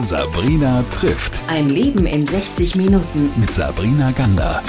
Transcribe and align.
Sabrina 0.00 0.84
trifft. 0.90 1.40
Ein 1.48 1.70
Leben 1.70 2.04
in 2.04 2.26
60 2.26 2.76
Minuten. 2.76 3.30
Mit 3.40 3.54
Sabrina 3.54 4.10
Gander. 4.10 4.62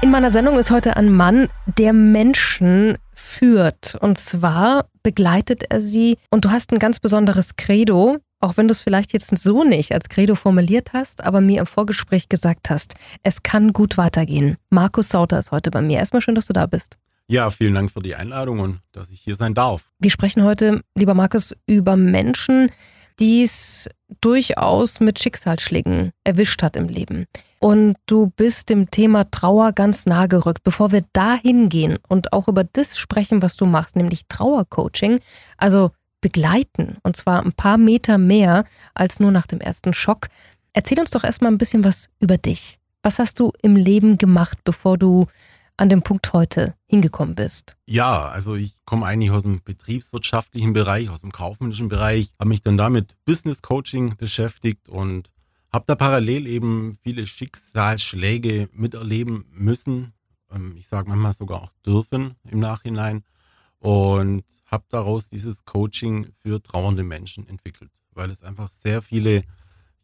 In 0.00 0.12
meiner 0.12 0.30
Sendung 0.30 0.56
ist 0.56 0.70
heute 0.70 0.96
ein 0.96 1.12
Mann, 1.12 1.48
der 1.66 1.92
Menschen 1.92 2.98
führt. 3.14 3.96
Und 3.96 4.18
zwar 4.18 4.86
begleitet 5.02 5.64
er 5.70 5.80
sie. 5.80 6.18
Und 6.30 6.44
du 6.44 6.52
hast 6.52 6.70
ein 6.70 6.78
ganz 6.78 7.00
besonderes 7.00 7.56
Credo, 7.56 8.18
auch 8.40 8.56
wenn 8.56 8.68
du 8.68 8.72
es 8.72 8.80
vielleicht 8.80 9.12
jetzt 9.12 9.36
so 9.36 9.64
nicht 9.64 9.90
als 9.90 10.08
Credo 10.08 10.36
formuliert 10.36 10.92
hast, 10.92 11.24
aber 11.24 11.40
mir 11.40 11.58
im 11.58 11.66
Vorgespräch 11.66 12.28
gesagt 12.28 12.70
hast, 12.70 12.94
es 13.24 13.42
kann 13.42 13.72
gut 13.72 13.98
weitergehen. 13.98 14.56
Markus 14.70 15.08
Sauter 15.08 15.40
ist 15.40 15.50
heute 15.50 15.72
bei 15.72 15.82
mir. 15.82 15.98
Erstmal 15.98 16.22
schön, 16.22 16.36
dass 16.36 16.46
du 16.46 16.52
da 16.52 16.66
bist. 16.66 16.96
Ja, 17.28 17.50
vielen 17.50 17.74
Dank 17.74 17.90
für 17.90 18.02
die 18.02 18.14
Einladung 18.14 18.60
und 18.60 18.80
dass 18.92 19.10
ich 19.10 19.20
hier 19.20 19.36
sein 19.36 19.54
darf. 19.54 19.90
Wir 19.98 20.10
sprechen 20.10 20.44
heute, 20.44 20.82
lieber 20.94 21.14
Markus, 21.14 21.54
über 21.66 21.96
Menschen, 21.96 22.70
die 23.18 23.42
es 23.42 23.88
durchaus 24.20 25.00
mit 25.00 25.18
Schicksalsschlägen 25.18 26.12
erwischt 26.22 26.62
hat 26.62 26.76
im 26.76 26.88
Leben. 26.88 27.26
Und 27.58 27.96
du 28.06 28.30
bist 28.36 28.68
dem 28.68 28.90
Thema 28.90 29.28
Trauer 29.30 29.72
ganz 29.72 30.06
nah 30.06 30.26
gerückt. 30.26 30.62
Bevor 30.62 30.92
wir 30.92 31.04
da 31.12 31.34
hingehen 31.34 31.98
und 32.08 32.32
auch 32.32 32.46
über 32.46 32.62
das 32.62 32.96
sprechen, 32.96 33.42
was 33.42 33.56
du 33.56 33.66
machst, 33.66 33.96
nämlich 33.96 34.26
Trauercoaching, 34.28 35.18
also 35.56 35.90
begleiten, 36.20 36.98
und 37.02 37.16
zwar 37.16 37.44
ein 37.44 37.52
paar 37.52 37.78
Meter 37.78 38.18
mehr 38.18 38.64
als 38.94 39.18
nur 39.18 39.32
nach 39.32 39.46
dem 39.46 39.60
ersten 39.60 39.94
Schock, 39.94 40.28
erzähl 40.72 41.00
uns 41.00 41.10
doch 41.10 41.24
erstmal 41.24 41.50
ein 41.50 41.58
bisschen 41.58 41.82
was 41.82 42.08
über 42.20 42.38
dich. 42.38 42.78
Was 43.02 43.18
hast 43.18 43.40
du 43.40 43.52
im 43.62 43.76
Leben 43.76 44.18
gemacht, 44.18 44.58
bevor 44.64 44.98
du 44.98 45.26
an 45.76 45.88
dem 45.88 46.02
Punkt 46.02 46.32
heute 46.32 46.74
hingekommen 46.86 47.34
bist? 47.34 47.76
Ja, 47.86 48.28
also 48.28 48.54
ich 48.54 48.76
komme 48.84 49.06
eigentlich 49.06 49.30
aus 49.30 49.42
dem 49.42 49.62
betriebswirtschaftlichen 49.62 50.72
Bereich, 50.72 51.10
aus 51.10 51.20
dem 51.20 51.32
kaufmännischen 51.32 51.88
Bereich, 51.88 52.30
habe 52.38 52.48
mich 52.48 52.62
dann 52.62 52.76
damit 52.76 53.16
Business 53.24 53.62
Coaching 53.62 54.16
beschäftigt 54.16 54.88
und 54.88 55.32
habe 55.72 55.84
da 55.86 55.94
parallel 55.94 56.46
eben 56.46 56.96
viele 57.02 57.26
Schicksalsschläge 57.26 58.68
miterleben 58.72 59.44
müssen. 59.50 60.14
Ähm, 60.50 60.74
ich 60.76 60.86
sage 60.86 61.08
manchmal 61.08 61.32
sogar 61.32 61.62
auch 61.62 61.72
dürfen 61.84 62.36
im 62.50 62.60
Nachhinein 62.60 63.24
und 63.78 64.44
habe 64.66 64.84
daraus 64.88 65.28
dieses 65.28 65.64
Coaching 65.64 66.28
für 66.42 66.62
trauernde 66.62 67.04
Menschen 67.04 67.46
entwickelt, 67.48 67.90
weil 68.12 68.30
es 68.30 68.42
einfach 68.42 68.70
sehr 68.70 69.02
viele 69.02 69.44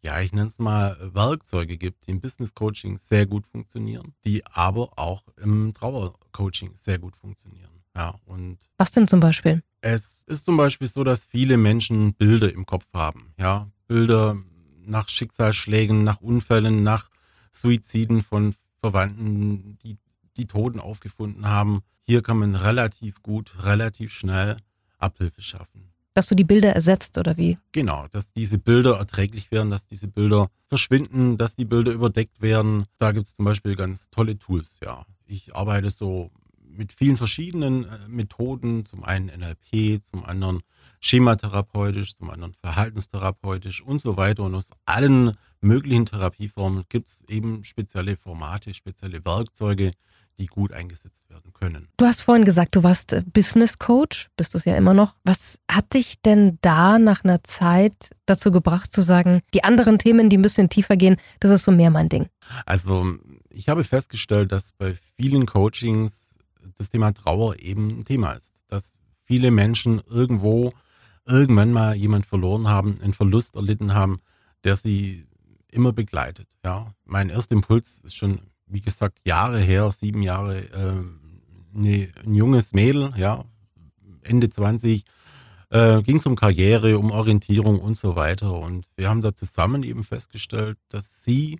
ja, 0.03 0.19
ich 0.19 0.33
nenne 0.33 0.49
es 0.49 0.59
mal 0.59 0.97
Werkzeuge 1.13 1.77
gibt, 1.77 2.07
die 2.07 2.11
im 2.11 2.21
Business 2.21 2.53
Coaching 2.53 2.97
sehr 2.97 3.25
gut 3.25 3.47
funktionieren, 3.47 4.13
die 4.25 4.45
aber 4.45 4.99
auch 4.99 5.23
im 5.37 5.73
Trauer 5.73 6.13
Coaching 6.31 6.71
sehr 6.75 6.99
gut 6.99 7.15
funktionieren. 7.15 7.83
Ja, 7.95 8.15
und 8.25 8.57
Was 8.77 8.91
denn 8.91 9.07
zum 9.07 9.19
Beispiel? 9.19 9.63
Es 9.81 10.17
ist 10.25 10.45
zum 10.45 10.57
Beispiel 10.57 10.87
so, 10.87 11.03
dass 11.03 11.23
viele 11.23 11.57
Menschen 11.57 12.13
Bilder 12.15 12.51
im 12.51 12.65
Kopf 12.65 12.85
haben. 12.93 13.33
Ja, 13.37 13.69
Bilder 13.87 14.37
nach 14.85 15.09
Schicksalsschlägen, 15.09 16.03
nach 16.03 16.19
Unfällen, 16.19 16.83
nach 16.83 17.09
Suiziden 17.51 18.23
von 18.23 18.55
Verwandten, 18.81 19.77
die 19.83 19.97
die 20.37 20.47
Toten 20.47 20.79
aufgefunden 20.79 21.47
haben. 21.47 21.83
Hier 22.01 22.21
kann 22.23 22.37
man 22.37 22.55
relativ 22.55 23.21
gut, 23.21 23.63
relativ 23.63 24.11
schnell 24.11 24.57
Abhilfe 24.97 25.41
schaffen. 25.41 25.92
Dass 26.13 26.27
du 26.27 26.35
die 26.35 26.43
Bilder 26.43 26.73
ersetzt 26.73 27.17
oder 27.17 27.37
wie? 27.37 27.57
Genau, 27.71 28.07
dass 28.11 28.31
diese 28.31 28.59
Bilder 28.59 28.97
erträglich 28.97 29.51
werden, 29.51 29.71
dass 29.71 29.87
diese 29.87 30.07
Bilder 30.07 30.49
verschwinden, 30.67 31.37
dass 31.37 31.55
die 31.55 31.65
Bilder 31.65 31.91
überdeckt 31.91 32.41
werden. 32.41 32.85
Da 32.99 33.11
gibt 33.11 33.27
es 33.27 33.35
zum 33.35 33.45
Beispiel 33.45 33.75
ganz 33.75 34.09
tolle 34.11 34.37
Tools, 34.37 34.69
ja. 34.83 35.05
Ich 35.25 35.55
arbeite 35.55 35.89
so 35.89 36.29
mit 36.77 36.91
vielen 36.91 37.17
verschiedenen 37.17 37.85
äh, 37.85 38.07
Methoden, 38.07 38.85
zum 38.85 39.03
einen 39.03 39.27
NLP, 39.27 40.03
zum 40.03 40.25
anderen 40.25 40.61
schematherapeutisch, 40.99 42.15
zum 42.15 42.29
anderen 42.29 42.53
verhaltenstherapeutisch 42.55 43.81
und 43.81 44.01
so 44.01 44.17
weiter. 44.17 44.43
Und 44.43 44.55
aus 44.55 44.67
allen 44.85 45.37
möglichen 45.61 46.05
Therapieformen 46.05 46.83
gibt 46.89 47.09
es 47.09 47.21
eben 47.27 47.63
spezielle 47.63 48.17
Formate, 48.17 48.73
spezielle 48.73 49.23
Werkzeuge, 49.25 49.93
die 50.39 50.47
gut 50.47 50.73
eingesetzt 50.73 51.29
werden 51.29 51.53
können. 51.53 51.89
Du 51.97 52.05
hast 52.05 52.21
vorhin 52.21 52.45
gesagt, 52.45 52.75
du 52.75 52.83
warst 52.83 53.13
äh, 53.13 53.21
Business 53.21 53.77
Coach, 53.79 54.29
bist 54.35 54.55
es 54.55 54.65
ja 54.65 54.75
immer 54.75 54.93
noch. 54.93 55.15
Was 55.23 55.59
hat 55.69 55.93
dich 55.93 56.21
denn 56.21 56.57
da 56.61 56.99
nach 56.99 57.23
einer 57.23 57.43
Zeit 57.43 58.11
dazu 58.25 58.51
gebracht 58.51 58.91
zu 58.91 59.01
sagen, 59.01 59.41
die 59.53 59.63
anderen 59.63 59.99
Themen, 59.99 60.29
die 60.29 60.37
ein 60.37 60.41
bisschen 60.41 60.69
tiefer 60.69 60.97
gehen, 60.97 61.17
das 61.39 61.51
ist 61.51 61.63
so 61.63 61.71
mehr 61.71 61.91
mein 61.91 62.09
Ding? 62.09 62.27
Also 62.65 63.15
ich 63.49 63.69
habe 63.69 63.83
festgestellt, 63.83 64.51
dass 64.51 64.71
bei 64.71 64.95
vielen 65.15 65.45
Coachings 65.45 66.33
das 66.77 66.89
Thema 66.89 67.13
Trauer 67.13 67.59
eben 67.59 67.99
ein 67.99 68.05
Thema 68.05 68.33
ist. 68.33 68.53
Dass 68.67 68.97
viele 69.25 69.51
Menschen 69.51 70.01
irgendwo 70.09 70.73
irgendwann 71.25 71.71
mal 71.71 71.95
jemand 71.95 72.25
verloren 72.25 72.67
haben, 72.67 72.99
einen 73.01 73.13
Verlust 73.13 73.55
erlitten 73.55 73.93
haben, 73.93 74.19
der 74.63 74.75
sie 74.75 75.25
immer 75.69 75.93
begleitet. 75.93 76.47
Ja, 76.63 76.93
mein 77.05 77.29
erster 77.29 77.55
Impuls 77.55 78.01
ist 78.01 78.15
schon 78.15 78.41
wie 78.73 78.81
gesagt, 78.81 79.19
Jahre 79.23 79.59
her, 79.59 79.91
sieben 79.91 80.23
Jahre, 80.23 80.57
äh, 80.57 81.03
ne, 81.73 82.09
ein 82.25 82.33
junges 82.33 82.73
Mädel, 82.73 83.13
ja, 83.15 83.45
Ende 84.23 84.49
20, 84.49 85.05
äh, 85.69 86.01
ging 86.01 86.17
es 86.17 86.25
um 86.25 86.35
Karriere, 86.35 86.97
um 86.97 87.11
Orientierung 87.11 87.79
und 87.79 87.97
so 87.97 88.15
weiter. 88.15 88.53
Und 88.53 88.85
wir 88.95 89.09
haben 89.09 89.21
da 89.21 89.35
zusammen 89.35 89.83
eben 89.83 90.03
festgestellt, 90.03 90.77
dass 90.89 91.23
sie 91.23 91.59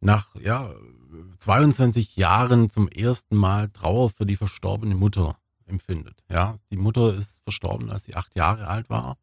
nach 0.00 0.34
ja, 0.36 0.72
22 1.38 2.16
Jahren 2.16 2.68
zum 2.68 2.88
ersten 2.88 3.36
Mal 3.36 3.68
Trauer 3.68 4.10
für 4.10 4.26
die 4.26 4.36
verstorbene 4.36 4.94
Mutter 4.94 5.36
empfindet. 5.66 6.22
Ja, 6.30 6.58
die 6.70 6.76
Mutter 6.76 7.14
ist 7.14 7.40
verstorben, 7.42 7.90
als 7.90 8.04
sie 8.04 8.14
acht 8.14 8.34
Jahre 8.36 8.68
alt 8.68 8.88
war. 8.88 9.16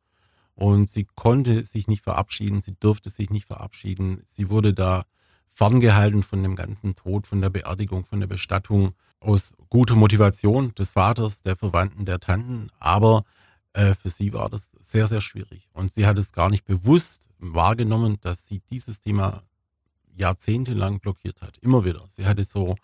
Und 0.56 0.90
sie 0.90 1.08
konnte 1.16 1.66
sich 1.66 1.88
nicht 1.88 2.04
verabschieden, 2.04 2.60
sie 2.60 2.76
durfte 2.78 3.10
sich 3.10 3.30
nicht 3.30 3.46
verabschieden. 3.46 4.24
Sie 4.26 4.50
wurde 4.50 4.74
da 4.74 5.06
ferngehalten 5.59 6.24
von 6.24 6.42
dem 6.42 6.56
ganzen 6.56 6.96
Tod, 6.96 7.28
von 7.28 7.42
der 7.42 7.50
Beerdigung, 7.50 8.06
von 8.06 8.22
der 8.22 8.28
Bestattung, 8.28 8.94
aus 9.20 9.53
guter 9.68 9.96
Motivation 9.96 10.74
des 10.75 10.92
Vaters, 10.92 11.42
der 11.42 11.58
Verwandten, 11.58 12.06
der 12.06 12.22
Tanten. 12.22 12.70
Aber 12.80 13.25
äh, 13.74 13.94
für 13.94 14.08
sie 14.08 14.31
war 14.31 14.47
das 14.47 14.72
sehr, 14.80 15.08
sehr 15.08 15.20
schwierig. 15.20 15.68
Und 15.74 15.94
sie 15.94 16.08
hat 16.08 16.18
es 16.18 16.31
gar 16.31 16.50
nicht 16.50 16.64
bewusst 16.64 17.28
wahrgenommen, 17.40 18.20
dass 18.22 18.47
sie 18.47 18.62
dieses 18.72 19.02
Thema 19.02 19.44
jahrzehntelang 20.16 21.02
blockiert 21.02 21.42
hat. 21.42 21.58
Immer 21.58 21.84
wieder. 21.84 22.06
Sie 22.08 22.26
hatte 22.26 22.46
so 22.46 22.78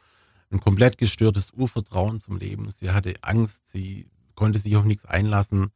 ein 0.52 0.60
komplett 0.60 0.98
gestörtes 0.98 1.52
Urvertrauen 1.54 2.20
zum 2.20 2.36
Leben. 2.36 2.70
Sie 2.72 2.92
hatte 2.92 3.14
Angst, 3.22 3.70
sie 3.70 4.10
konnte 4.36 4.60
sich 4.60 4.76
auf 4.76 4.84
nichts 4.84 5.06
einlassen. 5.06 5.72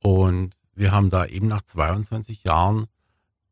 Und 0.00 0.56
wir 0.74 0.90
haben 0.90 1.08
da 1.08 1.24
eben 1.24 1.46
nach 1.46 1.62
22 1.62 2.42
Jahren 2.42 2.88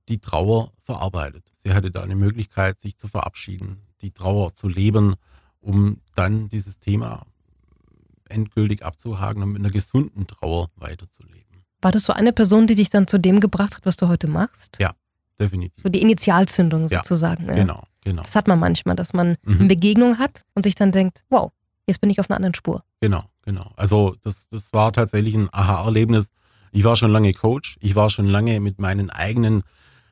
die 0.08 0.18
Trauer 0.18 0.72
verarbeitet. 0.82 1.44
Sie 1.56 1.72
hatte 1.72 1.90
da 1.90 2.02
eine 2.02 2.16
Möglichkeit, 2.16 2.80
sich 2.80 2.96
zu 2.96 3.08
verabschieden, 3.08 3.82
die 4.00 4.10
Trauer 4.10 4.54
zu 4.54 4.68
leben, 4.68 5.16
um 5.60 6.00
dann 6.14 6.48
dieses 6.48 6.80
Thema 6.80 7.26
endgültig 8.28 8.84
abzuhaken 8.84 9.42
und 9.42 9.52
mit 9.52 9.60
einer 9.60 9.70
gesunden 9.70 10.26
Trauer 10.26 10.70
weiterzuleben. 10.76 11.64
War 11.82 11.92
das 11.92 12.04
so 12.04 12.12
eine 12.12 12.32
Person, 12.32 12.66
die 12.66 12.74
dich 12.74 12.90
dann 12.90 13.06
zu 13.06 13.18
dem 13.18 13.40
gebracht 13.40 13.76
hat, 13.76 13.86
was 13.86 13.96
du 13.96 14.08
heute 14.08 14.28
machst? 14.28 14.78
Ja, 14.80 14.92
definitiv. 15.38 15.82
So 15.82 15.88
die 15.88 16.02
Initialzündung 16.02 16.88
sozusagen. 16.88 17.46
Ja, 17.46 17.54
genau, 17.54 17.84
genau. 18.02 18.22
Das 18.22 18.36
hat 18.36 18.48
man 18.48 18.58
manchmal, 18.58 18.96
dass 18.96 19.12
man 19.12 19.36
mhm. 19.42 19.60
eine 19.60 19.68
Begegnung 19.68 20.18
hat 20.18 20.44
und 20.54 20.62
sich 20.62 20.74
dann 20.74 20.92
denkt, 20.92 21.24
wow, 21.30 21.52
jetzt 21.86 22.00
bin 22.00 22.10
ich 22.10 22.20
auf 22.20 22.28
einer 22.30 22.36
anderen 22.36 22.54
Spur. 22.54 22.84
Genau, 23.00 23.24
genau. 23.42 23.72
Also 23.76 24.16
das, 24.22 24.46
das 24.50 24.72
war 24.72 24.92
tatsächlich 24.92 25.34
ein 25.34 25.48
Aha-Erlebnis. 25.52 26.30
Ich 26.72 26.84
war 26.84 26.96
schon 26.96 27.10
lange 27.10 27.32
Coach, 27.32 27.76
ich 27.80 27.96
war 27.96 28.10
schon 28.10 28.26
lange 28.26 28.60
mit 28.60 28.78
meinen 28.78 29.10
eigenen 29.10 29.62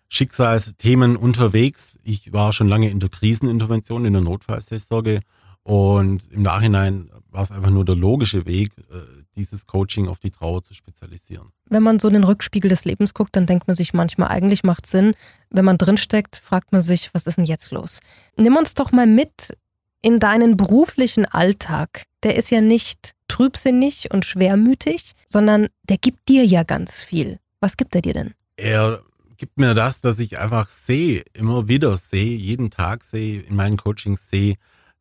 Schicksalsthemen 0.08 1.16
unterwegs. 1.16 1.98
Ich 2.02 2.32
war 2.32 2.52
schon 2.52 2.68
lange 2.68 2.90
in 2.90 3.00
der 3.00 3.08
Krisenintervention, 3.08 4.04
in 4.04 4.14
der 4.14 4.22
Notfallseelsorge 4.22 5.20
und 5.68 6.30
im 6.30 6.42
Nachhinein 6.42 7.10
war 7.30 7.42
es 7.42 7.50
einfach 7.50 7.68
nur 7.68 7.84
der 7.84 7.94
logische 7.94 8.46
Weg, 8.46 8.72
äh, 8.90 9.00
dieses 9.36 9.66
Coaching 9.66 10.08
auf 10.08 10.18
die 10.18 10.30
Trauer 10.30 10.62
zu 10.62 10.72
spezialisieren. 10.72 11.52
Wenn 11.66 11.82
man 11.82 11.98
so 11.98 12.08
in 12.08 12.14
den 12.14 12.24
Rückspiegel 12.24 12.70
des 12.70 12.86
Lebens 12.86 13.12
guckt, 13.12 13.36
dann 13.36 13.44
denkt 13.44 13.66
man 13.66 13.76
sich 13.76 13.92
manchmal, 13.92 14.28
eigentlich 14.28 14.64
macht 14.64 14.86
Sinn. 14.86 15.14
Wenn 15.50 15.66
man 15.66 15.76
drinsteckt, 15.76 16.40
fragt 16.42 16.72
man 16.72 16.80
sich, 16.80 17.10
was 17.12 17.26
ist 17.26 17.36
denn 17.36 17.44
jetzt 17.44 17.70
los? 17.70 18.00
Nimm 18.36 18.56
uns 18.56 18.72
doch 18.72 18.92
mal 18.92 19.06
mit 19.06 19.56
in 20.00 20.18
deinen 20.20 20.56
beruflichen 20.56 21.26
Alltag. 21.26 22.04
Der 22.22 22.36
ist 22.36 22.50
ja 22.50 22.62
nicht 22.62 23.12
trübsinnig 23.28 24.10
und 24.10 24.24
schwermütig, 24.24 25.12
sondern 25.28 25.68
der 25.82 25.98
gibt 25.98 26.28
dir 26.30 26.46
ja 26.46 26.62
ganz 26.62 27.04
viel. 27.04 27.40
Was 27.60 27.76
gibt 27.76 27.94
er 27.94 28.00
dir 28.00 28.14
denn? 28.14 28.34
Er 28.56 29.02
gibt 29.38 29.56
mir 29.56 29.72
das, 29.72 30.00
dass 30.00 30.18
ich 30.18 30.38
einfach 30.38 30.68
sehe, 30.68 31.24
immer 31.32 31.68
wieder 31.68 31.96
sehe, 31.96 32.36
jeden 32.36 32.70
Tag 32.70 33.04
sehe, 33.04 33.40
in 33.40 33.56
meinen 33.56 33.76
Coachings 33.76 34.28
sehe, 34.28 34.56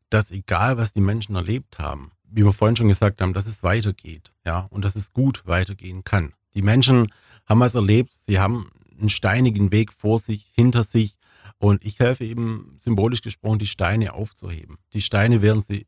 dass 0.08 0.30
egal 0.30 0.78
was 0.78 0.92
die 0.92 1.00
Menschen 1.00 1.34
erlebt 1.34 1.78
haben, 1.78 2.12
wie 2.22 2.44
wir 2.44 2.52
vorhin 2.52 2.76
schon 2.76 2.88
gesagt 2.88 3.20
haben, 3.20 3.34
dass 3.34 3.46
es 3.46 3.62
weitergeht, 3.62 4.32
ja, 4.46 4.60
und 4.70 4.84
dass 4.84 4.96
es 4.96 5.12
gut 5.12 5.46
weitergehen 5.46 6.04
kann. 6.04 6.32
Die 6.54 6.62
Menschen 6.62 7.12
haben 7.46 7.60
was 7.60 7.74
erlebt, 7.74 8.12
sie 8.26 8.38
haben 8.38 8.70
einen 8.98 9.10
steinigen 9.10 9.70
Weg 9.70 9.92
vor 9.92 10.18
sich, 10.18 10.50
hinter 10.54 10.82
sich, 10.82 11.14
und 11.58 11.84
ich 11.84 11.98
helfe 11.98 12.24
eben 12.24 12.76
symbolisch 12.78 13.22
gesprochen, 13.22 13.58
die 13.58 13.66
Steine 13.66 14.14
aufzuheben. 14.14 14.78
Die 14.92 15.02
Steine 15.02 15.42
werden 15.42 15.60
sie 15.60 15.86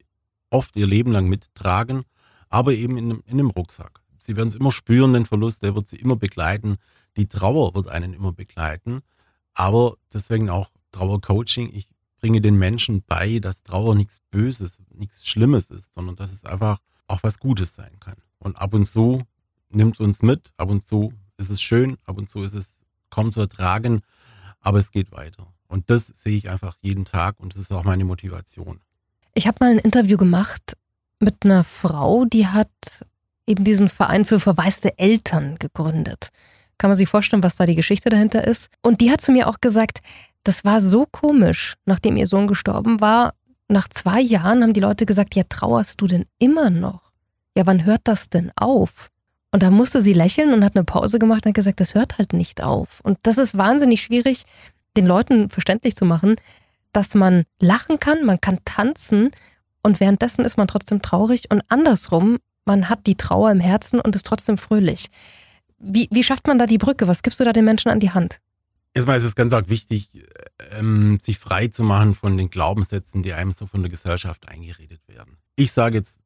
oft 0.51 0.75
ihr 0.75 0.87
Leben 0.87 1.13
lang 1.13 1.29
mittragen, 1.29 2.03
aber 2.49 2.73
eben 2.73 2.99
in, 2.99 3.11
in 3.11 3.23
einem 3.35 3.51
Rucksack 3.51 4.01
Sie 4.23 4.37
werden 4.37 4.49
es 4.49 4.55
immer 4.55 4.71
spüren, 4.71 5.15
den 5.15 5.25
Verlust, 5.25 5.63
der 5.63 5.75
wird 5.75 5.89
sie 5.89 5.97
immer 5.97 6.17
begleiten. 6.17 6.77
Die 7.17 7.29
Trauer 7.29 7.75
wird 7.75 7.89
einen 7.89 8.13
immer 8.13 8.33
begleiten. 8.33 9.03
Aber 9.55 9.97
deswegen 10.13 10.51
auch 10.51 10.71
Trauercoaching. 10.93 11.71
Ich 11.73 11.89
bringe 12.21 12.41
den 12.41 12.57
Menschen 12.57 13.03
bei, 13.07 13.39
dass 13.39 13.63
Trauer 13.63 13.95
nichts 13.95 14.21
Böses, 14.31 14.81
nichts 14.95 15.27
Schlimmes 15.27 15.71
ist, 15.71 15.95
sondern 15.95 16.17
dass 16.17 16.33
es 16.33 16.45
einfach 16.45 16.79
auch 17.07 17.23
was 17.23 17.39
Gutes 17.39 17.75
sein 17.75 17.99
kann. 18.01 18.17
Und 18.39 18.57
ab 18.57 18.75
und 18.75 18.87
zu 18.87 19.23
nimmt 19.71 20.01
uns 20.01 20.23
mit, 20.23 20.53
ab 20.57 20.69
und 20.69 20.87
zu 20.87 21.13
ist 21.39 21.51
es 21.51 21.63
schön, 21.63 21.97
ab 22.05 22.19
und 22.19 22.29
zu 22.29 22.43
ist 22.43 22.55
es 22.55 22.77
kaum 23.09 23.33
zu 23.33 23.41
ertragen, 23.41 24.03
aber 24.61 24.79
es 24.79 24.91
geht 24.91 25.13
weiter. 25.13 25.47
Und 25.67 25.89
das 25.91 26.07
sehe 26.07 26.37
ich 26.37 26.51
einfach 26.51 26.77
jeden 26.81 27.05
Tag 27.05 27.41
und 27.41 27.55
das 27.55 27.63
ist 27.63 27.73
auch 27.73 27.85
meine 27.85 28.05
Motivation. 28.05 28.81
Ich 29.35 29.47
habe 29.47 29.59
mal 29.61 29.71
ein 29.71 29.79
Interview 29.79 30.17
gemacht 30.17 30.77
mit 31.21 31.45
einer 31.45 31.65
Frau, 31.65 32.25
die 32.25 32.47
hat 32.47 33.07
eben 33.47 33.65
diesen 33.65 33.89
Verein 33.89 34.25
für 34.25 34.41
verwaiste 34.41 34.99
Eltern 34.99 35.59
gegründet. 35.59 36.31
Kann 36.81 36.89
man 36.89 36.97
sich 36.97 37.11
vorstellen, 37.11 37.43
was 37.43 37.57
da 37.57 37.67
die 37.67 37.75
Geschichte 37.75 38.09
dahinter 38.09 38.47
ist? 38.47 38.71
Und 38.81 39.03
die 39.03 39.11
hat 39.11 39.21
zu 39.21 39.33
mir 39.33 39.49
auch 39.49 39.61
gesagt, 39.61 39.99
das 40.45 40.65
war 40.65 40.81
so 40.81 41.05
komisch, 41.05 41.75
nachdem 41.85 42.17
ihr 42.17 42.27
Sohn 42.27 42.47
gestorben 42.47 43.03
war. 43.03 43.35
Nach 43.69 43.87
zwei 43.87 44.23
Jahren 44.23 44.63
haben 44.63 44.73
die 44.73 44.81
Leute 44.81 45.05
gesagt, 45.05 45.35
ja, 45.35 45.43
trauerst 45.47 46.01
du 46.01 46.07
denn 46.07 46.25
immer 46.39 46.71
noch? 46.71 47.13
Ja, 47.55 47.67
wann 47.67 47.85
hört 47.85 48.01
das 48.05 48.31
denn 48.31 48.51
auf? 48.57 49.11
Und 49.53 49.63
da 49.63 49.71
musste 49.71 50.01
sie 50.01 50.15
lächeln 50.15 50.55
und 50.55 50.65
hat 50.65 50.75
eine 50.75 50.87
Pause 50.87 51.19
gemacht 51.19 51.45
und 51.45 51.51
hat 51.51 51.57
gesagt, 51.57 51.81
das 51.81 51.95
hört 51.95 52.17
halt 52.17 52.33
nicht 52.33 52.63
auf. 52.63 53.01
Und 53.03 53.19
das 53.25 53.37
ist 53.37 53.59
wahnsinnig 53.59 54.01
schwierig, 54.01 54.45
den 54.97 55.05
Leuten 55.05 55.51
verständlich 55.51 55.97
zu 55.97 56.07
machen, 56.07 56.37
dass 56.95 57.15
man 57.15 57.45
lachen 57.61 58.01
kann, 58.01 58.25
man 58.25 58.41
kann 58.41 58.59
tanzen 58.65 59.33
und 59.83 60.01
währenddessen 60.01 60.47
ist 60.47 60.57
man 60.57 60.67
trotzdem 60.67 61.03
traurig 61.03 61.51
und 61.51 61.63
andersrum, 61.69 62.39
man 62.65 62.89
hat 62.89 63.07
die 63.07 63.17
Trauer 63.17 63.51
im 63.51 63.61
Herzen 63.61 64.01
und 64.01 64.17
ist 64.17 64.25
trotzdem 64.25 64.57
fröhlich. 64.57 65.09
Wie, 65.81 66.09
wie 66.11 66.23
schafft 66.23 66.47
man 66.47 66.59
da 66.59 66.67
die 66.67 66.79
Brücke? 66.79 67.09
Was 67.09 67.23
gibst 67.23 67.41
du 67.41 67.45
da 67.45 67.53
den 67.53 67.65
Menschen 67.65 67.91
an 67.91 68.01
die 68.01 68.11
Hand? 68.11 68.41
Erstmal 68.93 69.19
ist 69.19 69.25
es 69.25 69.35
ganz 69.35 69.53
arg 69.53 69.69
wichtig, 69.69 70.11
ähm, 70.73 71.19
sich 71.23 71.39
frei 71.39 71.69
zu 71.69 71.85
machen 71.85 72.15
von 72.15 72.37
den 72.37 72.51
Glaubenssätzen, 72.51 73.23
die 73.23 73.33
einem 73.33 73.53
so 73.53 73.67
von 73.67 73.83
der 73.83 73.91
Gesellschaft 73.91 74.49
eingeredet 74.49 75.01
werden. 75.07 75.39
Ich 75.57 75.73
sage 75.73 75.99
jetzt 75.99 76.21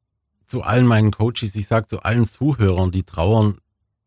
zu 0.47 0.61
allen 0.61 0.85
meinen 0.85 1.11
Coaches, 1.11 1.55
ich 1.55 1.67
sage 1.67 1.87
zu 1.87 2.01
allen 2.01 2.25
Zuhörern, 2.25 2.91
die 2.91 3.03
trauern, 3.03 3.59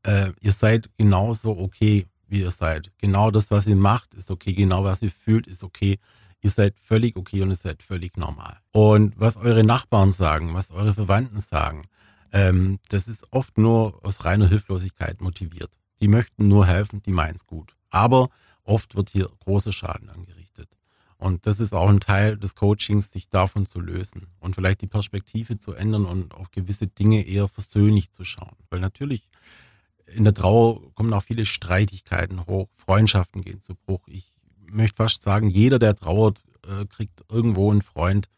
äh, 0.03 0.33
ihr 0.41 0.53
seid 0.53 0.91
genauso 0.99 1.57
okay, 1.57 2.07
wie 2.27 2.41
ihr 2.41 2.51
seid. 2.51 2.93
Genau 2.99 3.31
das, 3.31 3.51
was 3.51 3.67
ihr 3.67 3.77
macht, 3.77 4.15
ist 4.15 4.31
okay. 4.31 4.53
Genau 4.53 4.85
was 4.85 5.03
ihr 5.03 5.11
fühlt, 5.11 5.47
ist 5.47 5.65
okay. 5.65 5.99
Ihr 6.41 6.51
seid 6.51 6.79
völlig 6.79 7.17
okay 7.17 7.43
und 7.43 7.51
ihr 7.51 7.57
seid 7.57 7.83
völlig 7.83 8.17
normal. 8.17 8.59
Und 8.73 9.19
was 9.19 9.37
eure 9.37 9.65
Nachbarn 9.65 10.13
sagen, 10.13 10.55
was 10.55 10.71
eure 10.71 10.95
Verwandten 10.95 11.41
sagen, 11.41 11.89
ähm, 12.33 12.79
das 12.89 13.09
ist 13.09 13.33
oft 13.33 13.59
nur 13.59 14.05
aus 14.05 14.25
reiner 14.25 14.49
Hilflosigkeit 14.49 15.21
motiviert. 15.21 15.71
Die 16.01 16.09
möchten 16.09 16.49
nur 16.49 16.67
helfen, 16.67 17.03
die 17.03 17.13
meinen 17.13 17.37
es 17.37 17.47
gut. 17.47 17.75
Aber 17.91 18.31
oft 18.65 18.95
wird 18.95 19.11
hier 19.11 19.31
großer 19.41 19.73
Schaden 19.73 20.11
angerichtet. 20.11 20.69
Und 21.17 21.47
das 21.47 21.59
ist 21.59 21.75
auch 21.75 21.89
ein 21.89 22.01
Teil 22.01 22.37
des 22.37 22.55
Coachings, 22.55 23.11
sich 23.11 23.29
davon 23.29 23.67
zu 23.67 23.81
lösen 23.81 24.29
und 24.39 24.55
vielleicht 24.55 24.83
die 24.83 24.87
Perspektive 24.87 25.59
zu 25.59 25.73
ändern 25.73 26.05
und 26.05 26.33
auf 26.33 26.53
gewisse 26.53 26.87
Dinge 26.87 27.27
eher 27.27 27.49
versöhnlich 27.49 28.13
zu 28.13 28.25
schauen. 28.25 28.57
Weil 28.71 28.79
natürlich 28.79 29.29
in 30.07 30.25
der 30.25 30.35
Trauer 30.35 30.95
kommen 30.95 31.13
auch 31.13 31.25
viele 31.25 31.45
Streitigkeiten 31.45 32.47
hoch, 32.47 32.69
Freundschaften 32.77 33.43
gehen 33.43 33.61
zu 33.61 33.75
Bruch. 33.75 34.07
Ich 34.07 34.33
möchte 34.71 34.97
fast 34.97 35.23
sagen, 35.23 35.49
jeder, 35.49 35.81
der 35.81 35.97
trauert, 35.97 36.41
äh, 36.67 36.87
kriegt 36.87 37.25
irgendwo 37.29 37.71
einen 37.71 37.83
Freund 37.83 38.31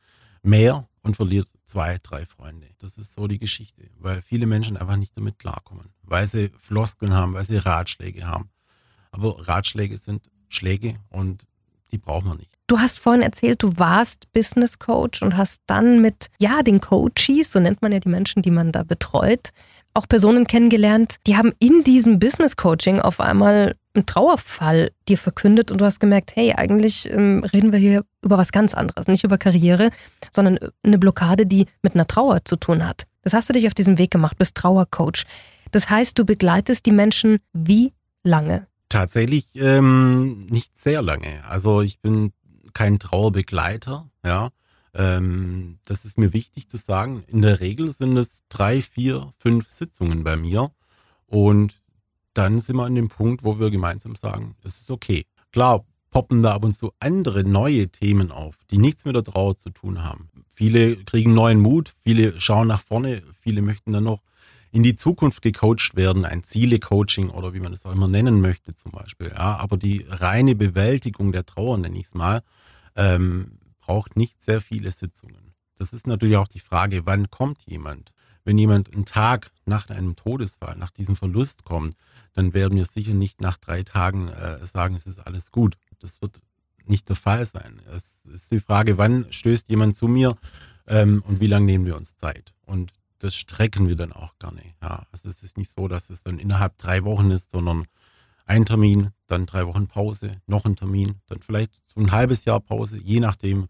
mehr 0.43 0.89
und 1.03 1.17
verliert 1.17 1.49
zwei, 1.71 1.99
drei 2.03 2.27
Freunde. 2.27 2.67
Das 2.79 2.99
ist 2.99 3.15
so 3.15 3.29
die 3.29 3.39
Geschichte, 3.39 3.83
weil 3.99 4.23
viele 4.23 4.47
Menschen 4.47 4.77
einfach 4.77 4.97
nicht 4.97 5.17
damit 5.17 5.39
klarkommen, 5.39 5.91
weil 6.03 6.27
sie 6.27 6.51
Floskeln 6.59 7.15
haben, 7.15 7.35
weil 7.35 7.45
sie 7.45 7.57
Ratschläge 7.57 8.27
haben. 8.27 8.51
Aber 9.13 9.47
Ratschläge 9.47 9.97
sind 9.97 10.29
Schläge 10.49 10.97
und 11.11 11.47
die 11.93 11.99
braucht 11.99 12.27
man 12.27 12.39
nicht. 12.39 12.53
Du 12.67 12.79
hast 12.79 12.99
vorhin 12.99 13.23
erzählt, 13.23 13.63
du 13.63 13.79
warst 13.79 14.33
Business 14.33 14.79
Coach 14.79 15.23
und 15.23 15.37
hast 15.37 15.63
dann 15.67 16.01
mit, 16.01 16.27
ja, 16.39 16.63
den 16.63 16.81
Coaches, 16.81 17.53
so 17.53 17.61
nennt 17.61 17.83
man 17.83 17.93
ja 17.93 18.01
die 18.01 18.09
Menschen, 18.09 18.43
die 18.43 18.51
man 18.51 18.73
da 18.73 18.83
betreut, 18.83 19.51
auch 19.95 20.09
Personen 20.09 20.47
kennengelernt, 20.47 21.17
die 21.27 21.37
haben 21.37 21.53
in 21.59 21.83
diesem 21.83 22.19
Business 22.19 22.57
Coaching 22.57 23.01
auf 23.01 23.21
einmal 23.21 23.77
einen 23.95 24.07
Trauerfall 24.07 24.93
dir 25.09 25.19
verkündet 25.19 25.71
und 25.71 25.81
du 25.81 25.85
hast 25.85 26.01
gemerkt, 26.01 26.37
hey, 26.37 26.53
eigentlich 26.53 27.11
ähm, 27.11 27.43
reden 27.53 27.73
wir 27.73 27.79
hier 27.79 28.05
über 28.25 28.39
was 28.39 28.53
ganz 28.53 28.75
anderes, 28.75 29.09
nicht 29.09 29.25
über 29.25 29.39
Karriere, 29.39 29.91
sondern 30.31 30.59
eine 30.83 30.99
Blockade, 30.99 31.47
die 31.47 31.67
mit 31.83 31.95
einer 31.95 32.07
Trauer 32.07 32.45
zu 32.45 32.57
tun 32.57 32.87
hat. 32.87 33.07
Das 33.23 33.33
hast 33.33 33.49
du 33.49 33.53
dich 33.53 33.67
auf 33.67 33.75
diesem 33.75 33.99
Weg 33.99 34.11
gemacht, 34.11 34.39
bist 34.39 34.57
Trauercoach. 34.57 35.25
Das 35.73 35.91
heißt, 35.91 36.19
du 36.19 36.25
begleitest 36.25 36.87
die 36.87 36.93
Menschen 36.93 37.39
wie 37.53 37.93
lange? 38.23 38.67
Tatsächlich 38.89 39.49
ähm, 39.55 40.47
nicht 40.47 40.77
sehr 40.77 41.03
lange. 41.03 41.45
Also 41.49 41.81
ich 41.81 42.01
bin 42.01 42.33
kein 42.75 42.99
Trauerbegleiter, 42.99 44.09
ja. 44.25 44.51
Ähm, 44.93 45.79
das 45.85 46.05
ist 46.05 46.19
mir 46.19 46.33
wichtig 46.33 46.69
zu 46.69 46.77
sagen. 46.77 47.23
In 47.29 47.43
der 47.43 47.61
Regel 47.61 47.93
sind 47.93 48.17
es 48.17 48.43
drei, 48.49 48.83
vier, 48.83 49.33
fünf 49.39 49.71
Sitzungen 49.71 50.25
bei 50.25 50.37
mir. 50.37 50.73
Und 51.27 51.80
dann 52.35 52.59
sind 52.59 52.77
wir 52.77 52.85
an 52.85 52.95
dem 52.95 53.09
Punkt, 53.09 53.45
wo 53.45 53.59
wir 53.59 53.71
gemeinsam 53.71 54.15
sagen, 54.17 54.55
es 54.65 54.81
ist 54.81 54.91
okay. 54.91 55.27
Klar, 55.53 55.85
poppen 56.11 56.43
da 56.43 56.55
ab 56.55 56.65
und 56.65 56.75
zu 56.75 56.93
andere 57.01 57.45
neue 57.45 57.89
Themen 57.89 58.31
auf, 58.31 58.57
die 58.71 58.79
nichts 58.79 59.05
mit 59.05 59.17
der 59.17 59.25
Trauer 59.25 59.57
zu 59.57 59.71
tun 59.71 60.03
haben. 60.03 60.29
Viele 60.53 60.97
kriegen 60.97 61.35
neuen 61.35 61.61
Mut, 61.61 61.95
viele 62.03 62.41
schauen 62.41 62.69
nach 62.69 62.83
vorne, 62.83 63.23
viele 63.41 63.63
möchten 63.63 63.93
dann 63.93 64.05
noch 64.05 64.23
in 64.73 64.83
die 64.83 64.95
Zukunft 64.95 65.43
gecoacht 65.43 65.97
werden, 65.97 66.25
ein 66.25 66.45
Ziele-Coaching 66.45 67.31
oder 67.31 67.55
wie 67.55 67.61
man 67.61 67.73
es 67.73 67.85
auch 67.85 67.93
immer 67.93 68.09
nennen 68.09 68.41
möchte 68.41 68.75
zum 68.77 68.93
Beispiel. 68.93 69.29
Ja, 69.29 69.57
aber 69.57 69.77
die 69.77 70.07
reine 70.09 70.55
Bewältigung 70.55 71.33
der 71.33 71.45
Trauer, 71.45 71.79
nenne 71.79 71.99
ich 71.99 72.07
es 72.07 72.15
mal, 72.15 72.43
ähm, 72.95 73.59
braucht 73.81 74.17
nicht 74.17 74.41
sehr 74.43 74.61
viele 74.61 74.91
Sitzungen. 74.91 75.55
Das 75.77 75.93
ist 75.93 76.07
natürlich 76.07 76.37
auch 76.37 76.49
die 76.49 76.61
Frage, 76.61 77.07
wann 77.07 77.31
kommt 77.31 77.63
jemand? 77.67 78.13
Wenn 78.51 78.59
jemand 78.59 78.93
einen 78.93 79.05
Tag 79.05 79.53
nach 79.65 79.91
einem 79.91 80.17
Todesfall, 80.17 80.77
nach 80.77 80.91
diesem 80.91 81.15
Verlust 81.15 81.63
kommt, 81.63 81.95
dann 82.33 82.53
werden 82.53 82.77
wir 82.77 82.85
sicher 82.85 83.15
nicht 83.15 83.41
nach 83.41 83.59
drei 83.59 83.85
Tagen 83.85 84.27
äh, 84.27 84.67
sagen, 84.67 84.97
es 84.97 85.07
ist 85.07 85.21
alles 85.21 85.53
gut. 85.53 85.77
Das 86.01 86.21
wird 86.21 86.43
nicht 86.85 87.09
der 87.09 87.15
Fall 87.15 87.47
sein. 87.47 87.81
Es 87.95 88.25
ist 88.25 88.51
die 88.51 88.59
Frage, 88.59 88.99
wann 88.99 89.27
stößt 89.33 89.69
jemand 89.69 89.95
zu 89.95 90.09
mir 90.09 90.37
ähm, 90.89 91.23
und 91.29 91.41
wie 91.41 91.47
lange 91.47 91.67
nehmen 91.67 91.87
wir 91.87 91.97
uns 91.97 92.17
Zeit? 92.17 92.53
Und 92.67 92.93
das 93.21 93.37
strecken 93.37 93.87
wir 93.87 93.95
dann 93.95 94.13
auch 94.13 94.37
gerne. 94.41 94.63
Ja, 94.83 95.07
also 95.13 95.29
es 95.29 95.45
ist 95.45 95.57
nicht 95.57 95.71
so, 95.71 95.87
dass 95.87 96.11
es 96.11 96.25
dann 96.25 96.41
innerhalb 96.41 96.77
drei 96.77 97.05
Wochen 97.05 97.31
ist, 97.31 97.53
sondern 97.53 97.85
ein 98.47 98.67
Termin, 98.67 99.11
dann 99.29 99.47
drei 99.47 99.65
Wochen 99.69 99.87
Pause, 99.87 100.41
noch 100.49 100.65
ein 100.65 100.75
Termin, 100.75 101.21
dann 101.29 101.41
vielleicht 101.41 101.71
so 101.87 102.01
ein 102.01 102.11
halbes 102.11 102.45
Jahr 102.47 102.59
Pause, 102.59 102.99
je 102.99 103.21
nachdem. 103.21 103.69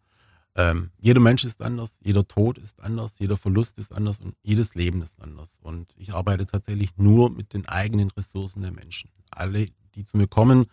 Ähm, 0.56 0.90
jeder 0.98 1.20
Mensch 1.20 1.44
ist 1.44 1.62
anders, 1.62 1.96
jeder 2.00 2.26
Tod 2.26 2.58
ist 2.58 2.80
anders, 2.80 3.18
jeder 3.18 3.36
Verlust 3.36 3.78
ist 3.78 3.94
anders 3.94 4.18
und 4.18 4.34
jedes 4.42 4.74
Leben 4.74 5.00
ist 5.02 5.20
anders. 5.20 5.58
Und 5.62 5.94
ich 5.96 6.12
arbeite 6.12 6.46
tatsächlich 6.46 6.90
nur 6.96 7.30
mit 7.30 7.54
den 7.54 7.66
eigenen 7.66 8.10
Ressourcen 8.10 8.62
der 8.62 8.72
Menschen. 8.72 9.10
Alle, 9.30 9.68
die 9.94 10.04
zu 10.04 10.16
mir 10.16 10.26
kommen, 10.26 10.66